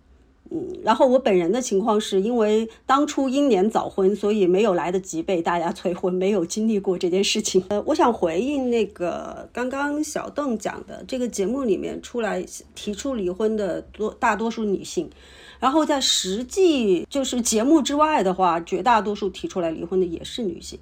[0.55, 7.63] 嗯，然后我本人的情况是因为当初英年早婚，所以没有来得及被大家催婚，没有经历过这件事情。
[7.69, 12.45] 呃，我想回应那个刚刚小邓讲的，这个节目里面出来
[12.75, 15.09] 提出离婚的多大多数女性，
[15.63, 20.77] 然后在实际就是节目之外的话，绝大多数提出来离婚的也是女性。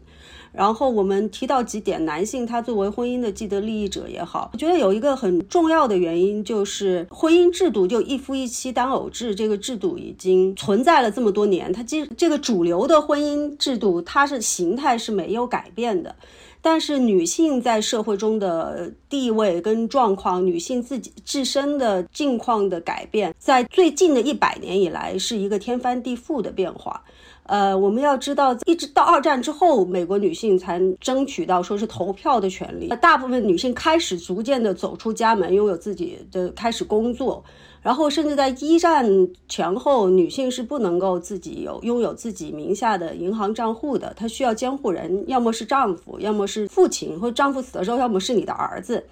[0.52, 16.16] 然后我们提到几点，男性他作为婚姻的既得利益者也好，我觉得有一个很重要的原因就是婚姻制度就一夫一妻单偶制这个制度已经存在了这么多年，它这这个主流的婚姻制度它是形态是没有改变的，
[16.62, 27.04] 但是女性在社会中的地位跟状况，女性自己自身的境况的改变，在最近的一百年以来是一个天翻地覆的变化。
[27.48, 32.88] 呃，我们要知道，一直到二战之后，美国女性才争取到说是投票的权利。
[33.02, 37.44] 大部分女性开始逐渐的走出家门，拥有自己的开始工作。
[37.82, 49.04] 然后，甚至在一战前后，女性是不能够自己有拥有自己名下的银行账户的，她需要监护人，要么是丈夫，要么是父亲，或丈夫死的时候，要么是你的儿子。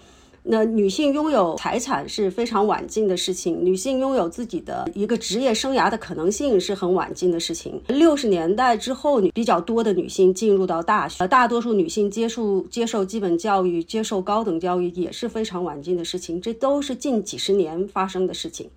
[0.44, 7.82] 那女性拥有财产是非常晚近的事情，女性拥有自己的一个职业生涯的可能性是很晚近的事情。
[7.88, 18.70] 六十年代之后，女比较多的女性进入到大学，大多数女性接受接受基本教育、接受高等教育也是非常晚近的事情，这都是近几十年发生的事情。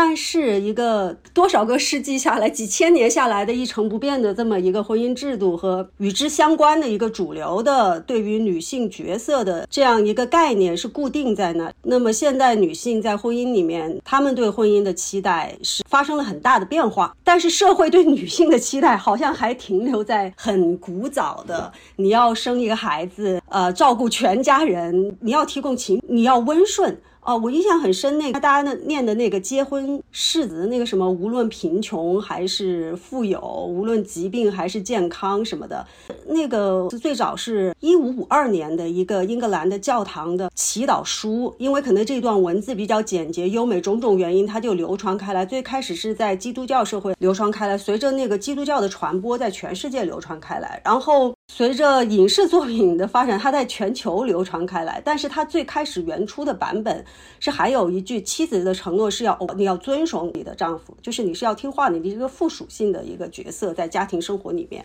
[0.00, 11.72] 但是，一个多少个世纪下来、几千年下来的一成不变的这么一个婚姻制度和与之相关的一个主流的对于女性角色的这样一个概念是固定在那。
[11.82, 17.12] 那么，现代女性在婚姻里面，她们对婚姻的期待是发生了很大的变化。
[17.24, 26.96] 但是，社会对女性的期待好像还停留在很古早的： 你要生一个孩子，呃，照顾全家人，你要提供情，你要温顺。
[27.28, 35.86] 哦，我印象很深，那个大家呢念的那个结婚誓词，那个什么，无论贫穷还是富有，无论疾病还是健康什么的，
[36.28, 45.44] 那个最早是一五五二年的一个英格兰的教堂的祈祷书，因为可能这段文字比较简洁优美，种种原因，它就流传开来。
[45.44, 51.34] 最开始是在基督教社会流传开来，随着那个基督教的传播，在全世界流传开来，然后。
[51.50, 55.02] 随着影视作品的发展，它在全球流传开来。
[55.04, 57.04] 但是它最开始原初的版本
[57.40, 64.84] 是还有一句妻子的承诺是要你要遵守你的丈夫，就是你是要听话的，你一个附属性的一个角色在家庭生活里面。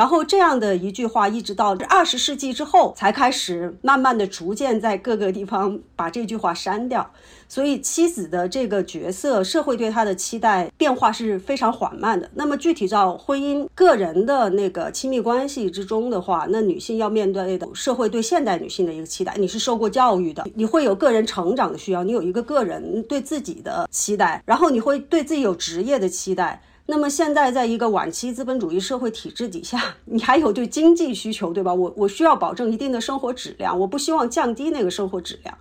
[0.00, 7.12] 然后这样的一句话，一直到二十世纪之后，才开始慢慢的、逐渐在各个地方把这句话删掉。
[7.46, 12.30] 所以妻子的这个角色，社会对她的期待变化是非常缓慢的。
[12.32, 26.62] 那么具体到婚姻、个人的那个亲密关系之中的话，那女性要面对的社会对现代女性的一个期待，你是受过教育的，你会有个人成长的需要，你有一个个人对自己的期待，然后你会对自己有职业的期待。
[26.90, 31.72] 那么现在，在一个晚期资本主义社会体制底下，你还有对经济需求，对吧？
[31.72, 35.56] 我我需要保证一定的生活质量，我不希望降低那个生活质量。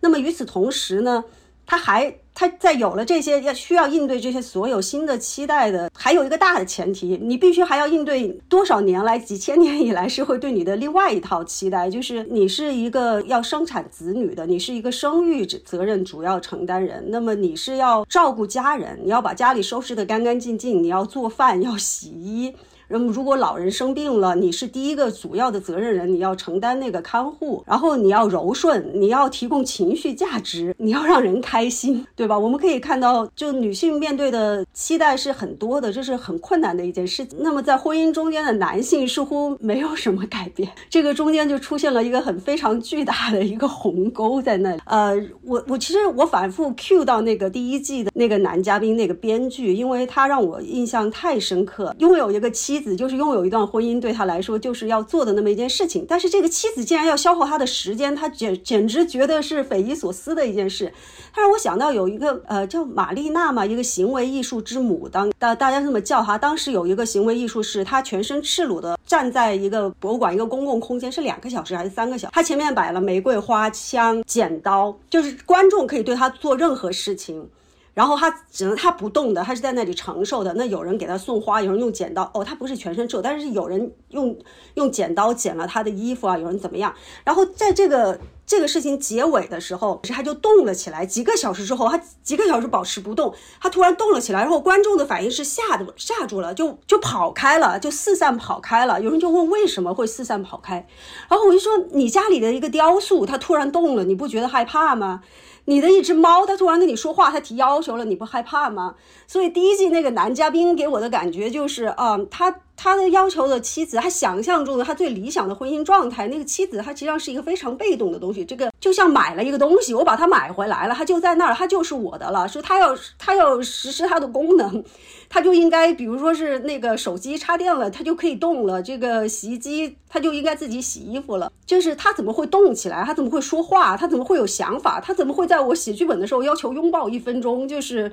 [0.00, 1.24] 那么与此同时呢？
[1.66, 22.54] 他还他在有了这些要需要应对这些所有新的期待的，还有一个大的前提，你必须还要应对多少年来几千年以来社会对你的另外一套期待，就是你是一个要生产子女的，你是一个生育责任主要承担人，那么你是要照顾家人，你要把家里收拾得干干净净，你要做饭，要洗衣。
[22.88, 32.38] 嗯，如果老人生病了，你是第一个主要的责任人，你要承担那个看护，然后你要柔顺，你要提供情绪价值，你要让人开心，对吧？
[32.38, 37.26] 我们可以看到，就女性面对的期待是很多的，这是很困难的一件事。
[37.38, 44.80] 那么在婚姻中间的男性似乎没有什么改变，这个中间就出现了一个很非常巨大的一个鸿沟在那里。
[44.86, 45.12] 呃，
[45.42, 52.75] 我我其实我反复 cue 到那个第一季的那个男嘉宾那个编剧，因为他让我印象太深刻，拥有一个妻。
[52.76, 56.04] 妻子就是拥有一段婚姻，对他来说就是要做的那么一件事情。
[56.06, 60.92] 但是这个妻子竟然要消耗他的时间，他简简直觉得是匪夷所思的一件事。
[61.32, 66.36] 他让我想到有一个呃叫玛丽娜嘛，一个行为艺术之母，当大大家这么叫她。
[66.36, 72.32] 当时有一个行为艺术是，他全身赤裸的站在一个博物馆一个公共空间，是两个小时还是三个小时？
[72.34, 77.48] 他前面摆了玫瑰花、枪、剪刀，就是观众可以对他做任何事情。
[77.96, 80.52] 然后他只能他不动的，他是在那里承受的。
[80.52, 82.30] 那有人给他送花，有人用剪刀。
[82.34, 84.36] 哦，他不是全身皱，但是有人用
[84.74, 86.94] 用剪刀剪了他的衣服啊，有人怎么样？
[87.24, 91.06] 然后在这个这个事情结尾的时候，是他就动了起来。
[91.06, 93.32] 几个小时之后，他几个小时保持不动，
[93.62, 94.42] 他突然动了起来。
[94.42, 99.00] 然后观众的反应是吓的吓住了，就就跑开了，就四散跑开了。
[99.00, 100.86] 有人就问为什么会四散跑开？
[101.30, 105.22] 然后我就说，你家里的一个雕塑，它突然动了，你不觉得害怕吗？
[105.66, 108.96] 你的一只猫，它突然跟你说话，它提要求了，你不害怕吗？
[109.28, 112.62] 所以第一季那个男嘉宾给我的感觉就是，啊，他。
[112.76, 118.44] 他的要求的妻子，他想象中的他最理想的婚姻状态，那个妻子，他实际上是一个非常被动的东西。
[118.44, 122.46] 这个就像买了一个东西，我把它买回来了，它就在那儿，它就是我的了。
[122.46, 124.84] 说他要他要实施它的功能，
[125.28, 131.50] 他就应该，比如说是那个手机插电了，它就可以动了；这个洗衣机，它就应该自己洗衣服了。
[131.64, 133.02] 就是他怎么会动起来？
[133.04, 133.96] 他怎么会说话？
[133.96, 135.00] 他怎么会有想法？
[135.00, 137.66] 他怎么会在我写剧本的时候要求拥抱一分钟？
[137.66, 138.12] 就是。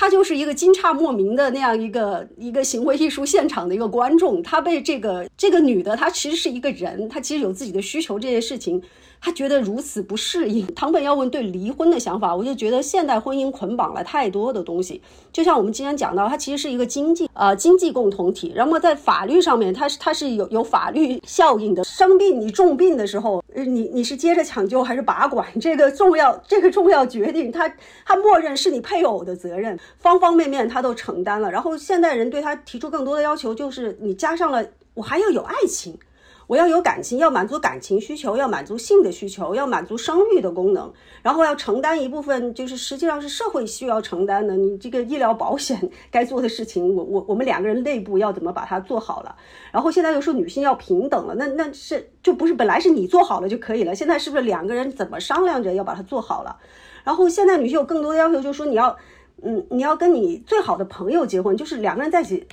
[0.00, 8.80] 他就是一个惊诧莫名的那样一个一个行为艺术现场的一个观众，他被这个这个女的，她其实是一个人，她其实有自己的需求，这件事情。
[9.20, 10.64] 他觉得如此不适应。
[10.76, 15.02] 唐本要问对离婚的想法，我就觉得现代婚姻捆绑了太多的东西。
[15.32, 21.82] 就像我们今天讲到，它其实是一个经济呃经济共同体，然后在法律上面，它是它是有有法律效应的。
[21.82, 27.68] 生病你重病的时候，你你是接着抢救还是拔管，这个重要这个重要决定，他
[28.06, 31.50] 他默认是你配偶的责任，方方面面他都承担了。
[31.50, 34.64] 然后现代人对他提出更多的要求，就是你加上了
[34.94, 35.98] 我还要有爱情。
[36.46, 44.56] 我要有感情，要满足感情需求，要满足性的需求，要满足生育的功能，然后要承担一部分，就是实际上是社会需要承担的。
[44.56, 45.78] 你这个医疗保险
[46.10, 49.36] 该做的事情，我我我们两个人内部要怎么把它做好了？
[49.70, 53.94] 然后现在又说女性要平等了，那那是就不是本来是你做好了就可以了？
[53.94, 56.56] 现在是不是两个人怎么商量着要把它做好了？
[57.04, 58.96] 然后现在女性有更多的要求，就是说你要，
[59.42, 62.46] 嗯，你要跟你最好的朋友结婚，就是两个人在一起。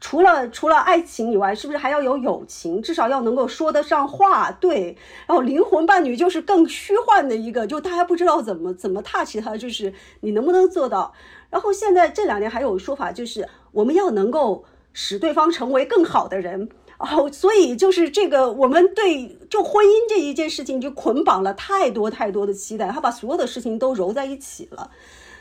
[0.00, 2.80] 除了除了爱情以外，是不是还要有友情？
[2.80, 4.48] 至少要能够说得上话。
[4.52, 11.12] 对，然后灵魂伴侣就是更虚幻的一个，就大家不知道怎么怎么 touch 它，就是你能不能做到？
[11.50, 16.68] 然后现在这两年还有说法，就是我们要能够使对方成为更好的人。
[16.98, 24.92] 哦，所以就是这个，我们对就婚姻这一件事情就捆绑了太多太多的期待，他把所有的事情都揉在一起了。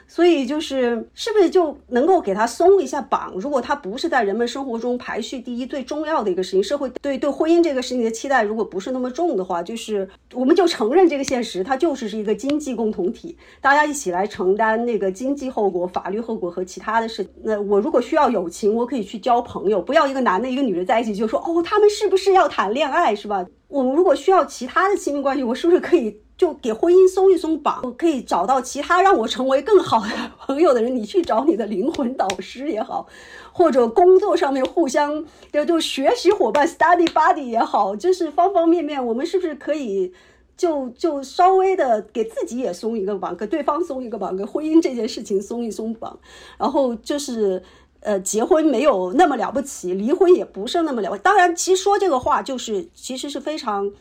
[0.07, 3.33] 所以就是，是不是就能够给他松一下绑？
[3.35, 17.27] 如果他不是在人们生活中排序第一、最重要的一个事情，社会对对婚姻这个事情的期待如果不是那么重的话，就是我们就承认这个现实，它就是是一个经济共同体，大家一起来承担那个经济后果、法律后果和其他的事。
[17.43, 23.45] 那我如果需要友情，我可以去交朋友，不要一个男的、一个女的在一起就说哦，他们是不是要谈恋爱，是吧？
[23.67, 26.21] 我们如果需要其他的亲密关系，我是不是可以？
[26.37, 30.09] 就给婚姻松一松绑，我可以找到其他让我成为更好的
[30.39, 30.95] 朋友的人。
[30.95, 33.07] 你去找你的灵魂导师也好，
[33.51, 40.13] 或者工作上面互相就就学习伙伴 study buddy 也好，就是方方面面，我们是不是可以
[40.55, 46.19] 就就稍微的给自己也松一个绑，给对方松一个绑，给婚姻这件事情松一松绑，
[46.59, 47.63] 然后就是
[48.01, 51.17] 呃，结婚没有那么了不起，离婚也不是那么了。
[51.17, 53.91] 当然，其实说这个话就是其实是非常。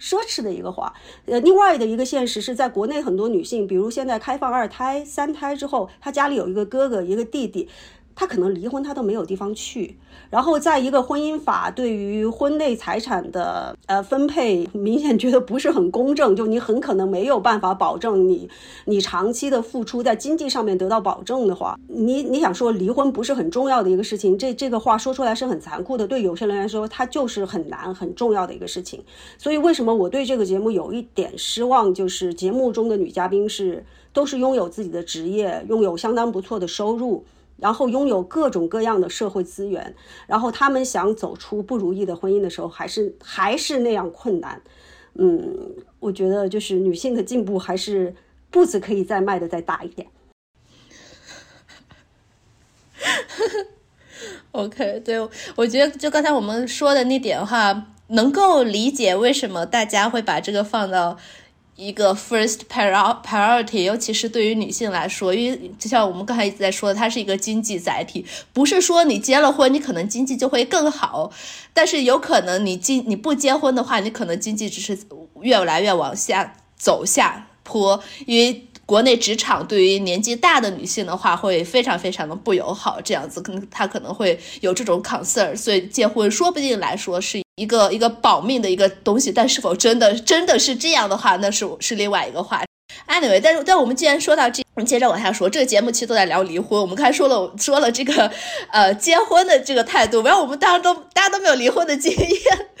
[0.00, 0.92] 奢侈的一个话，
[1.26, 7.68] 呃，另外的一个现实是在国内很多女性，比如现在开放二胎、三胎之后，她家里有一个哥哥、一个弟弟。
[8.18, 9.96] 他可能离婚，他都没有地方去。
[10.28, 16.34] 然后，在一个婚姻法对于婚内财产的呃分配，明显觉得不是很公正。
[16.34, 18.50] 就你很可能没有办法保证你
[18.86, 24.36] 你长期的付出在经济上面得到保证的话，你你想说离婚不是很重要的一个事情？
[24.36, 26.04] 这这个话说出来是很残酷的。
[26.04, 29.00] 对有些人来说，它就是很难很重要的一个事情。
[29.38, 31.94] 所以，为什么我对这个节目有一点失望？
[31.94, 37.24] 就是节目中的女嘉宾是都是拥有自己的职业，拥有相当不错的收入。
[37.58, 39.94] 然后拥有各种各样的社会资源，
[40.26, 44.62] 然后他们想走出不如意的婚姻的时候，还是还是那样困难。
[45.14, 48.14] 嗯，我觉得就是女性的进步还是
[48.50, 50.08] 步子可以再迈的再大一点。
[54.52, 55.20] OK，对，
[55.56, 61.18] 我觉得就刚才我们说的那点的话，能够理解为什么大家会把这个放到
[61.78, 71.30] 一个 first priority，尤其是对于女性来说，因为就像我们刚才一直在说的，它是一个经济载体，不是说你结了婚，你可能经济就会更好，
[71.72, 74.98] 但是有可能你经你不结婚的话，你可能经济只是
[75.40, 78.64] 越来越往下走下坡，因为。
[78.88, 92.62] 国内职场对于年纪大的女性的话，会非常非常的不友好，这样子可能她可能会有这种 concern，所以结婚说不定来说是一个一个保命的一个东西，但是否真的真的是这样的话，那是是另外一个话。
[93.08, 95.48] Anyway，但是但我们既然说到这，我们接着往下说。
[95.48, 98.30] 这个节目其实都在聊离婚，我们刚才说了说了这个
[98.70, 102.32] 呃结婚的这个态度，然后我们当然都大家都没有离婚的经验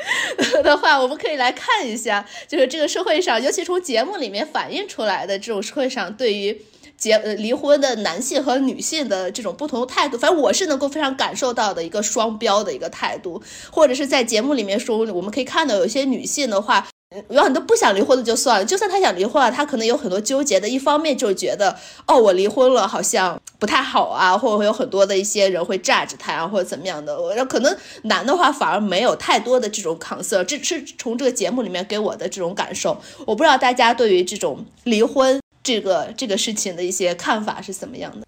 [0.62, 6.60] 的话，我们可以来看一下，就是这个社会上，尤其从节目里面反映出来的这种社会上对于
[6.98, 10.18] 结呃离婚的男性和女性的这种不同的态度。
[10.18, 13.42] 反正我是能够非常感受到的一个双标的一个态度，
[13.72, 16.86] 或者是在节目里面说，我们可以看到有些女性的话。
[17.30, 20.68] 有很多不想离婚的就算了，就算他想离婚了，他可能有很多纠结的。
[20.68, 21.74] 一方面就觉得，
[22.06, 27.18] 哦，我离婚了好像不太好啊，或者会有很多的一些人会 judge 他啊，或者怎么样的。
[27.18, 33.00] 我可能男的话反而没有太多的这种抗色这是从这个节目里面给我的这种感受。
[33.26, 38.26] 我不知道大家对于这种离婚这个这个事情的一些看法是怎么样的。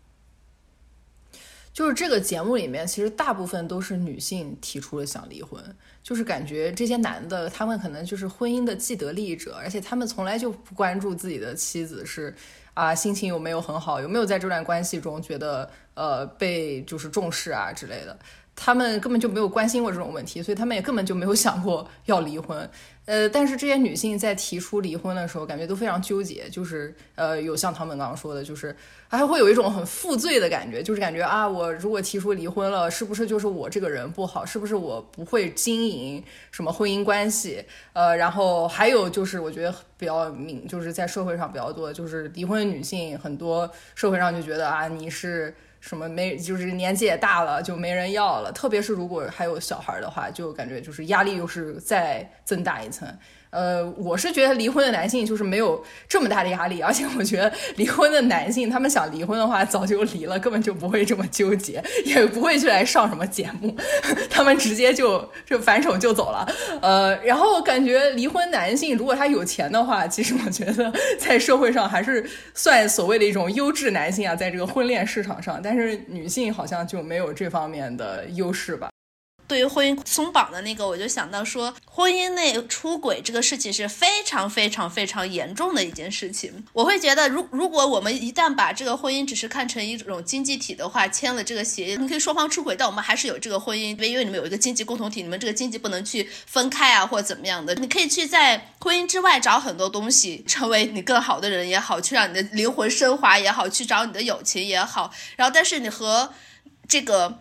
[1.72, 5.62] 就是这个节目里面，其实大部分都是女性提出了想离婚，
[6.10, 12.34] 就是感觉这些男的他们可能就是婚姻的既得利益者，而且他们从来就不关注自己的妻子是
[12.74, 18.18] 啊心情有没有很好，有没有在这段关系中觉得呃被就是重视啊之类的，
[18.62, 22.68] 他们根本就没有关心过这种问题，所以他们也根本就没有想过要离婚。
[23.06, 28.76] 呃，但是这些女性在提出离婚的时候，感觉都非常纠结，就是呃，有像他们刚刚说的，就是
[29.08, 34.44] 还会有一种很负罪的感觉，就是感觉啊，我如果提出离婚了，是不是就是我这个人不好？
[34.44, 37.64] 是不是我不会经营什么婚姻关系？
[37.94, 45.54] 呃，然后还有就是，我觉得比较明，就是在社会上比较多，就是离婚女性很多，社会上就觉得啊，你是。
[45.80, 53.08] 什么没就是年纪也大了就没人要了，特别是如果还有小孩的话，就感觉就是压力又是再增大一层。
[53.50, 63.74] 呃，我是觉得离婚的男性就是没有这么大的压力，而且我觉得离婚的男性他们想离婚的话早就离了，根本就不会这么纠结，也不会去来上什么节目，
[64.30, 66.46] 他们直接就就反手就走了。
[66.80, 72.24] 呃，然后感觉离婚男性如果他有钱的话，其实我觉得在社会上还是
[72.54, 78.89] 算所谓的一种优质男性啊，在这个婚恋市场上，但是女性好像就没有这方面的优势吧。
[79.50, 86.64] 对于婚姻松绑的那个，我就想到说，婚姻内出轨这个事情是非常非常非常严重的一件事情。
[86.72, 97.74] 我会觉得，如如果我们一旦把这个婚姻只是看成一种经济体的话，签了这个协议，你可以双方出轨，但我们还是有这个婚姻，因为你们有一个经济共同体，你们这个经济不能去分开啊，或者怎么样的。
[97.74, 105.12] 你可以去在婚姻之外找很多东西，成为你更好的人也好，去让你的灵魂升华也好，去找你的友情也好。
[105.34, 106.32] 然后，但是你和
[106.86, 107.40] 这个。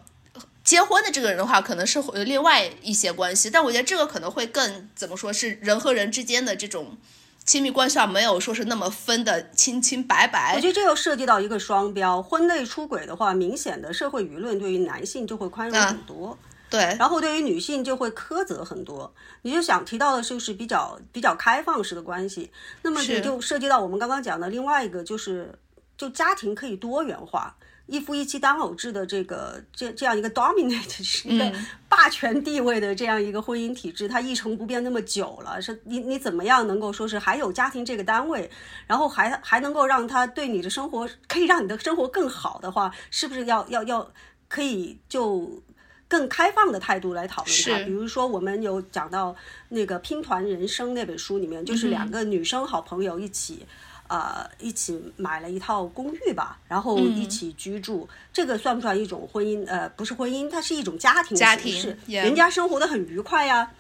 [0.70, 6.96] 结婚的这个人的话，可能是有另外一些关系，但我觉得这个可能会更怎么说是人和人之间的这种
[7.44, 10.54] 亲密关系上没有说是那么分的清清白白。
[10.56, 19.12] 我觉得这又涉及到一个双标，婚内出轨的话，明显的社会舆论对于男性就会宽容很多，嗯、对，然后对于女性就会苛责很多。
[19.42, 22.52] 你就想提到的就是比较比较开放式的关系，
[22.84, 25.52] 那么你就涉及到我们刚刚讲的另外一个，就是
[25.98, 27.56] 就家庭可以多元化。
[27.90, 31.52] 一夫一妻单偶制的这个这这样一个 dominate 是一个
[31.90, 38.50] 霸权地位的这样一个婚姻体制，它一成不变那么久了，是你你怎么样能够说是还有家庭这个单位，
[38.86, 44.12] 然后还还能够让他对你的生活可以让你的生活更好的话，是不是要要要
[44.48, 45.62] 可以就
[46.08, 47.86] 更开放的态度来讨论它？
[47.86, 49.36] 比如说我们有讲到
[49.70, 53.66] 那个拼团人生那本书里面，就是两个女生好朋友一起。
[54.10, 59.66] 呃，一起买了一套公寓吧，然后一起居住，嗯、这个算不算一种婚姻？
[59.68, 62.24] 呃，不是婚姻，它是一种家庭家形式，yeah.
[62.24, 63.72] 人家生活的很愉快呀。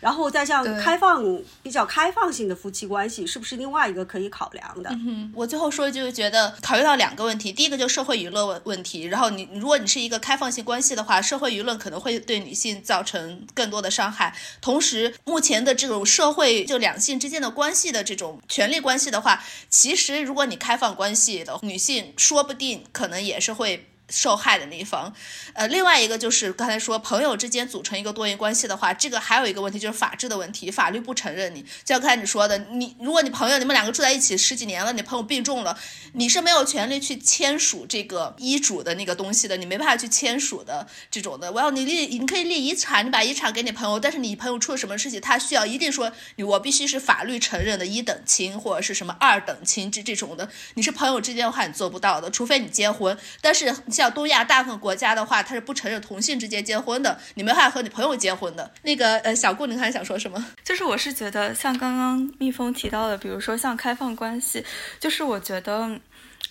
[0.00, 1.22] 然后再像开放、
[1.62, 4.90] 比较开放性的夫妻关系，是不是另外一个可以考量的？
[4.90, 14.36] 嗯、我最后说就是觉得考虑到两个问题，第一个就是社会舆论问问题，然后你如果你是一个开放性关系的话，社会舆论可能会对女性造成更多的伤害。
[14.60, 23.86] 同时，目前的这种社会就两性之间的关系的这种权利关系的话，其实如果你开放关系的女性，说不定可能也是会。
[24.08, 25.12] 受害的那一方，
[25.52, 31.60] 呃，另外一个就是刚才说朋友之间组成一个多元关系的话，这个还有一个问题就是法治的问题，法律不承认你。
[31.62, 35.76] 就像刚才你说的，你如果你朋友你们两个住在一起十几年了，你朋友病重了，
[36.12, 41.50] 你是没有权利去签署这个医嘱的那个东西的，你没办法去签署的这种的。
[41.50, 53.74] 我要你立，你可以立遗产，你把遗产给你朋友，但是你朋友出了什么事情，他需要一定说你我必须是法律承认的一等亲或者是什么二等亲这这种的，你是朋友之间的话你做不到的，除非你结婚，但是。
[53.96, 58.70] 像东亚大部分国家的话，他是不承认同性之间结婚的，你没法和你朋友结婚的。
[58.82, 60.44] 那个呃，小顾，你还想说什么？
[60.62, 64.64] 就是我是觉得，像刚刚蜜蜂提到的，比如说像开放关系，
[65.00, 65.98] 就是我觉得。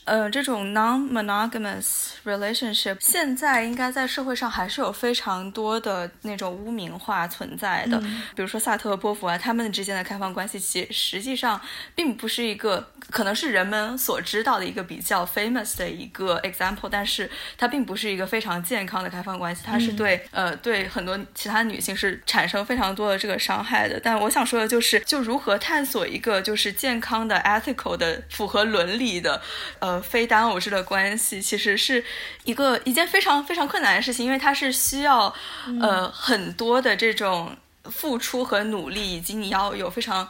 [0.04, 8.00] 呃，这种 non-monogamous relationship 现在应该在社会上还是有非常多的那种污名化存在的。
[8.36, 11.60] 比如说萨特和波伏娃他们之间的开放关系，其实际上
[11.96, 24.00] 并不是一个，可能是人们所知道的一个比较 famous 的一个 example，但是它并不是一个非常健康的开放关系，它是对呃对很多其他女性是产生非常多的这个伤害的。
[24.00, 29.42] 但我想说的就是，就如何探索一个就是健康的 ethical 的符合伦理的
[29.80, 30.02] 呃。
[30.06, 32.04] 非单偶制的关系其实是
[32.44, 35.34] 一个一件非常非常困难的事情，因为它是需要
[35.82, 40.30] 呃很多的这种付出和努力，以及你要有非常。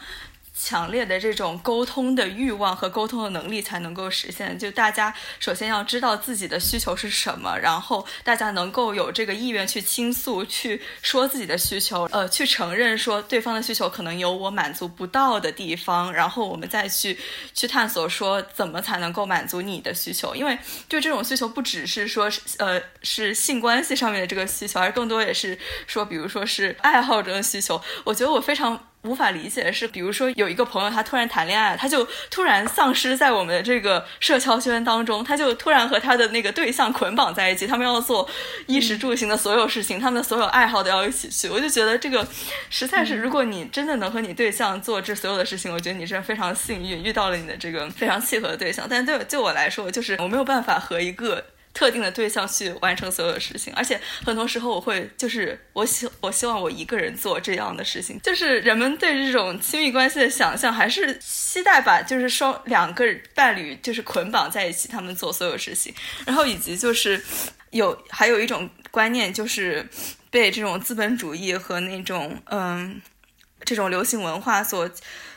[0.58, 4.58] 强烈的这种沟通的欲望和沟通的能力才能够实现。
[4.58, 17.20] 就大家首先要知道自己的需求是什么，然后大家能够有这个意愿去倾诉，去说自己的需求，呃，去承认说对方的需求可能有我满足不到的地方，然后我们再去
[17.54, 20.34] 去探索说怎么才能够满足你的需求。
[20.34, 20.58] 因为
[20.88, 27.82] 就这种需求不只是说呃是性关系上面的这个需求，而更多也是说，比如说是爱好中的需求。
[28.06, 28.88] 我觉得我非常。
[29.06, 38.28] 无法理解的是，比如说有一个朋友，他突然谈恋爱，他就突然丧失在我们的这个社交圈当中，他就突然和他的那个对象捆绑在一起，他们要做
[38.68, 41.48] 衣食住行的所有事情，他们的所有爱好都要一起去。
[41.50, 42.28] 我就觉得这个
[42.70, 48.88] 实在是，如果你真的能和你对象做这所有的事情，我觉得你是非常幸运，遇到了你的这个非常契合的对象。
[48.90, 51.44] 但对就我来说，就是我没有办法和一个。
[51.76, 65.94] 特定的对象去完成所有的事情，而且很多时候我会就是我希我希望我一个人做这样的事情，就是人们对这种亲密关系的想象还是期待把就是双两个伴侣就是捆绑在一起，他们做所有事情，
[66.26, 67.22] 然后以及就是
[67.72, 69.86] 有还有一种观念就是
[70.32, 73.02] 被这种资本主义和那种嗯
[73.66, 74.90] 这种流行文化所。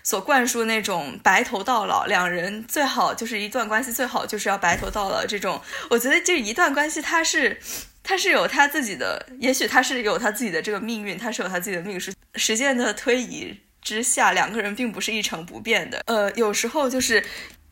[0.04, 5.60] 所灌输那种白头到老，两人最好就是一段关系，最好就是要白头到老这种。
[5.90, 7.60] 我觉得这一段关系，它是，
[8.02, 12.10] 它是有他自己的，也许他是有他自己的这个命运，他是有他自己的命数。
[12.36, 16.00] 时间的推移之下，两个人并不是一成不变的。
[16.06, 17.22] 呃，有时候就是。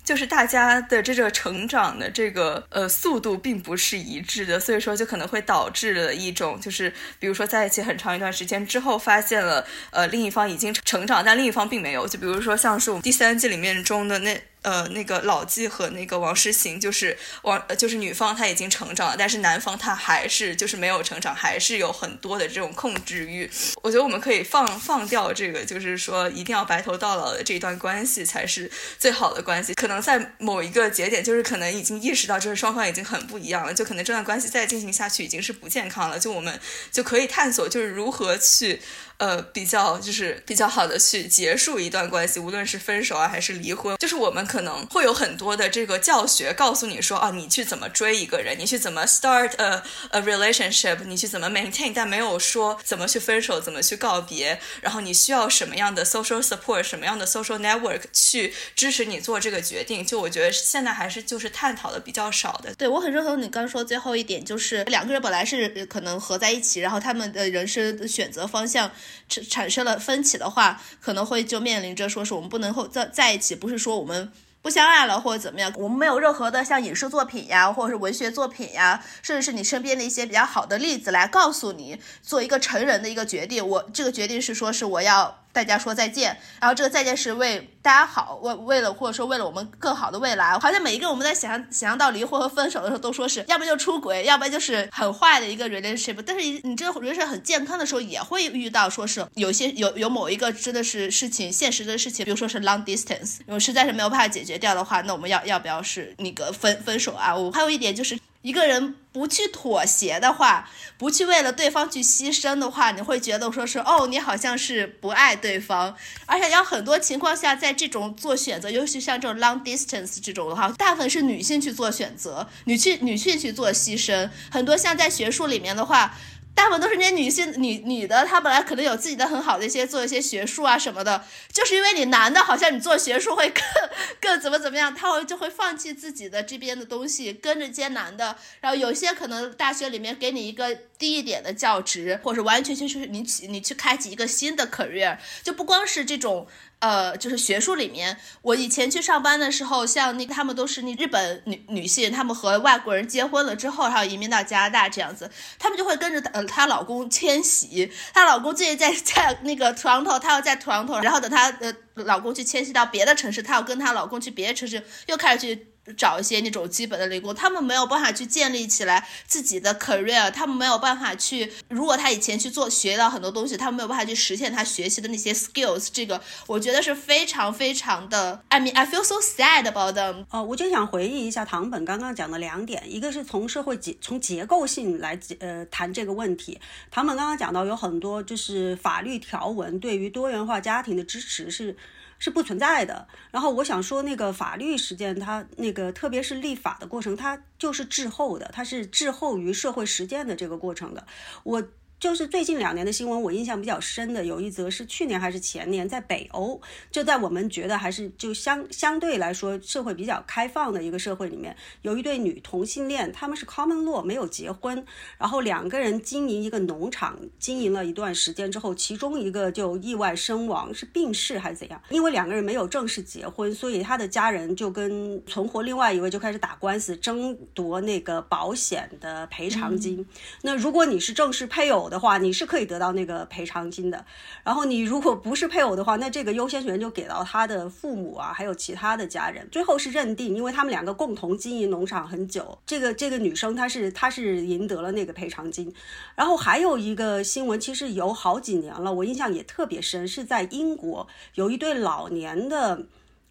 [0.06, 12.06] 就是大家的这个成长的这个呃速度并不是一致的，所以说就可能会导致了一种就是，比如说在一起很长一段时间之后，发现了呃另一方已经成长，但另一方并没有。
[12.06, 14.40] 就比如说像是我们第三季里面中的那。
[14.66, 23.48] 呃，那个老纪和那个王诗行，就是王，就是女方她已经成长了，但是男方他还是就是没有成长，还是有很多的这种控制欲。
[23.80, 28.68] 我觉得我们可以放放掉这个，就是说一定要白头到老的这一段关系才是
[28.98, 29.72] 最好的关系。
[29.74, 36.18] 可能在某一个节点，就是可能已经意识到，就是双方已经很不一样了，就可能这段关系再进行下去已经是不健康了。
[36.18, 36.58] 就我们
[36.90, 38.82] 就可以探索，就是如何去。
[39.18, 60.04] 呃，比较就是比较好的去结束一段关系，无论是分手啊还是离婚，就是我们可能会有很多的这个教学，告诉你说啊，你去怎么追一个人，你去怎么 start a a relationship，你去怎么 maintain，但没有说怎么去分手，怎么去告别，然后你需要什么样的 social support，什么样的 social network 去支持你做这个决定。
[60.04, 62.74] 就我觉得现在还是就是探讨的比较少的。
[62.74, 68.90] 对我很认同你刚说最后一点，就是两个人本来是可能合在一起，然后他们的人生选择方向。
[69.28, 83.66] 产产生了分歧的话，可能会就面临着说是我们不能够在在一起，不是说我们不相爱了或者怎么样，我们没有任何的像影视作品呀，或者是文学作品呀，甚至是你身边的一些比较好的例子来告诉你做一个成人的一个决定。
[83.66, 85.42] 我这个决定是说是我要。
[85.56, 90.58] 大家说再见，然后这个再见是为大家好，为为了或者说为了我们更好的未来。
[90.58, 96.22] 好像每一个我们在想象想象到离婚和分手的时候，都说是要不就出轨，要不就是很坏的一个 relationship。
[96.26, 107.34] 但是你这个 relationship 很健康的时候，也会遇到说是有些有有某一个真的是事情，现实的事情，比如说是 long distance，如果实在是没有办法解决掉的话，那我们要要不要是那个分分手啊？
[107.34, 108.18] 我还有一点就是。
[108.46, 115.96] 一个人不去妥协的话，不去为了对方去牺牲的话，你会觉得说是哦，你好像是不爱对方。
[116.26, 124.30] 而且要很多情况下，在这种做选择，尤其像这种 long distance 这种的话，大部分是女性去做选择，女去女性去做牺牲。
[124.48, 126.14] 很多像在学术里面的话。
[126.56, 131.22] 大部分都是那些女性女女的，她本来可能有自己的很好的一些做一些学术啊什么的，
[131.52, 133.62] 就是因为你男的，好像你做学术会更
[134.20, 138.36] 更怎么怎么样，他会就会放弃自己的这边的东西，跟着接男的。
[138.60, 146.48] 然后有些可能大学里面给你一个低一点的教职，或者完全全是你去你去开启一个新的 career，就不光是这种。
[146.78, 165.75] 呃，就是学术里面，我以前去上班的时候，像那他们都是那日本女女性，她们和外国人结婚了之后，还有移民到加拿大这样子，她们就会跟着呃她老公迁徙，她老公最近在在那个土洋头她要在土洋头然后等她呃老公去迁徙到别的城市，她要跟她老公去别的城市，又开始去。
[165.96, 180.24] 找一些那种基本的理工，他们没有办法去建立起来自己的 career，他们没有办法去，如果他以前去做学到很多东西，他们没有办法去实现他学习的那些 skills，这个我觉得是非常非常的，I mean I feel so sad about them。
[180.30, 186.58] 哦，我就想回忆一下唐本刚刚讲的两点，一个是从社会结从结构性来呃谈这个问题，
[186.90, 191.76] 唐本刚刚讲到有很多就是法律条文对于多元化家庭的支持是。
[192.18, 193.06] 是不存在的。
[193.30, 201.06] 然后我想说，那个法律实践，它那个特别是立法的过程，它就是滞后的，它是滞后于社会实践的这个过程的。
[201.42, 201.62] 我。
[201.98, 206.60] 就是最近两年的新闻，我印象比较深的有一则是去年还是前年，在北欧，
[206.90, 214.84] 就在我们觉得还是就相相对来说社会比较开放的一个社会里面，有一对女同性恋，他们是 common law 没有结婚，
[215.16, 221.80] 然后两个人经营一个农场，经营了一段时间之后，其中一个就意外身亡，是病逝还是怎样？
[221.88, 230.06] 因为两个人没有正式结婚，所以他的家人就跟存活另外一位就开始打官司，争夺那个保险的赔偿金。
[230.42, 234.04] 那如果你是正式配偶，的话，你是可以得到那个赔偿金的。
[234.44, 239.48] 然后你如果不是配偶的话，那这个优先权就给到他的父母啊，还有其他的家人。
[239.50, 245.72] 最后是认定，因为他们两个共同经营农场很久，这个这个女生她是她是赢得了那个赔偿金。
[246.14, 252.86] 然后还有一个新闻，其实有好几年了，我印象也特别深，是在英国有一对老年的。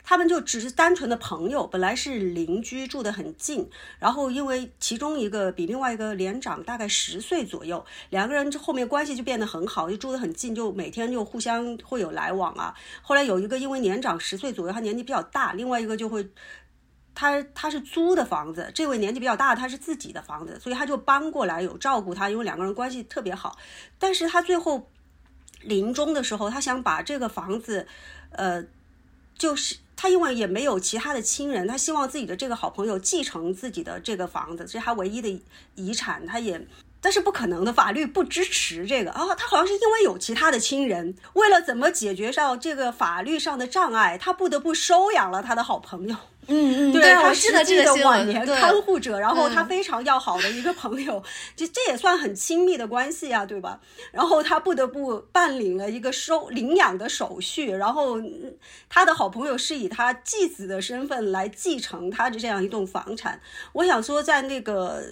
[0.08, 3.68] 他们就只是单纯的朋友，本来是邻居，住得很近。
[3.98, 12.76] 然后因为其中一个比另外一个年长大概十岁左右，两个人这后面关系就变得很好，就住得很近，就每天就互相会有来往啊。
[13.02, 16.30] 后来有一个因为年长十岁左右，他年纪比较大，另外一个就会，
[17.16, 23.58] 他他是租的房子，这位年纪比较大，他是自己的房子，所以他就搬过来有照顾他，因为两个人关系特别好。
[23.98, 24.88] 但是他最后
[25.62, 27.88] 临终的时候，他想把这个房子，
[28.30, 28.64] 呃，
[29.36, 29.78] 就是。
[30.06, 35.42] 他因为也没有其他的亲人，他希望自己的这个好朋友继承自己的这个房子，这是他唯一的
[35.74, 36.24] 遗产。
[36.28, 36.64] 他也，
[37.02, 39.34] 但是不可能的，法律不支持这个啊。
[39.34, 46.16] 他好像是因为有其他的亲人，为了怎么解决上这个法律上的障碍，他不得不收养了他的好朋友。
[46.48, 51.24] 嗯嗯，对，他实际的晚年看护者，然后他非常要好的一个朋友，
[51.56, 53.80] 这这也算很亲密的关系啊，对吧？
[54.12, 58.22] 然后他不得不办理了一个收领养的手续，然后
[58.88, 63.42] 他的好朋友是以他继子的身份来继承他的这样一栋房产。
[63.74, 65.04] 我想说，在那个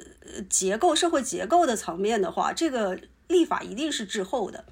[0.50, 4.66] 结构社会结构的层面的话，这个立法一定是滞后的，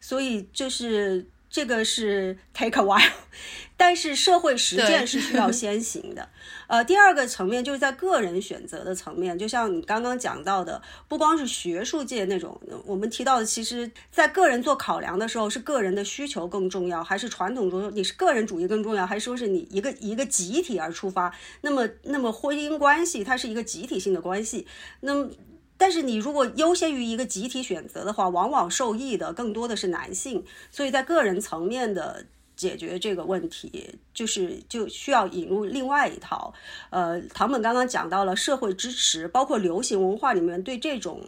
[0.00, 1.26] 所以就是。
[1.50, 3.10] 这个是 take a while，
[3.76, 6.28] 但是社会实践是需要先行的。
[6.66, 21.34] 呃，第二个层面就是在个人选择的层面，就像你刚刚讲到的，不光是学术界那种，我们提到的，其实在个人做考量的时候，是个人的需求更重要，还是传统中你是个人主义更重要，还是说是你一个一个集体而出发？
[21.62, 24.66] 那么，那么婚姻关系它是一个集体性的关系，
[25.00, 25.30] 那么。
[25.78, 36.52] 但是你如果优先于一个集体选择的话，往往受益的更多的是男性，所以在个人层面的解决这个问题，就是就需要引入另外一套。
[36.90, 41.22] 呃，唐本刚刚讲到了社会支持，包括流行文化里面对这种。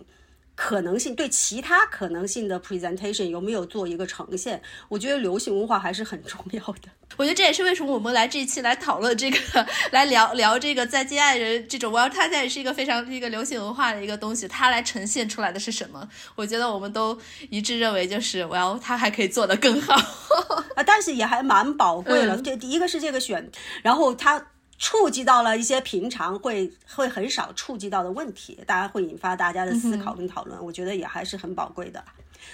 [0.62, 4.61] 可能性对其他可能性的 presentation 有没有做一个呈现？
[4.91, 6.91] 我觉得流行文化还是很重要的。
[7.16, 16.07] 我觉得这也是为什么我们来这一期来讨论这个， 来聊聊这个在接爱人这种，我要它现在是一个非常一个流行文化的一个东西，它来呈现出来的是什么？
[16.37, 17.19] 我觉得我们都
[17.49, 19.95] 一致认为就是我要它还可以做得更好
[20.77, 22.37] 啊，但是也还蛮宝贵了。
[22.37, 23.51] 这第一个是这个选，
[23.82, 24.49] 然后它。
[24.81, 32.02] 触及到了一些平常会会很少触及到的问题，大家会引发大家的思考跟讨论，我觉得也还是很宝贵的。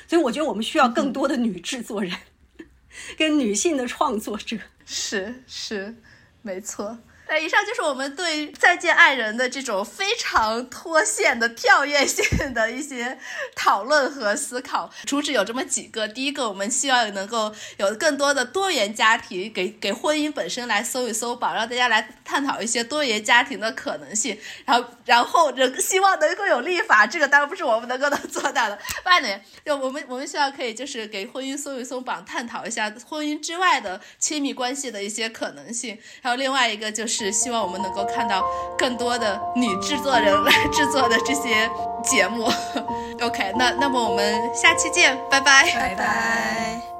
[0.08, 2.12] 所以我觉得我们需要更多的女制作人，
[3.16, 4.58] 跟女性的创作者。
[4.84, 5.94] 是是，
[6.42, 6.98] 没错。
[7.28, 13.18] 那以上就是我们对《再见爱人》的这种非常脱线的跳跃性的一些
[13.56, 14.88] 讨论和思考。
[15.04, 24.38] 主旨有这么几个：第一个，我们希望能够有更多的多元家庭，给给婚姻本身来搜一搜榜，让大家来探讨一些多元家庭的可能性。
[24.64, 28.78] 然后，然后人希望能够有立法，这个当然不是我们能够能做到的。
[29.04, 35.98] 外呢，就我们我们希望可以就是给婚姻搜一搜榜，探讨一下婚姻之外的亲密关系的一些可能性。
[36.22, 37.15] 还有另外一个就是。
[37.16, 38.42] 是希望我们能够看到
[38.76, 41.70] 更多的女制作人来制作的这些
[42.04, 42.44] 节目。
[43.22, 46.95] OK，那那么我们下期见，拜拜，拜拜。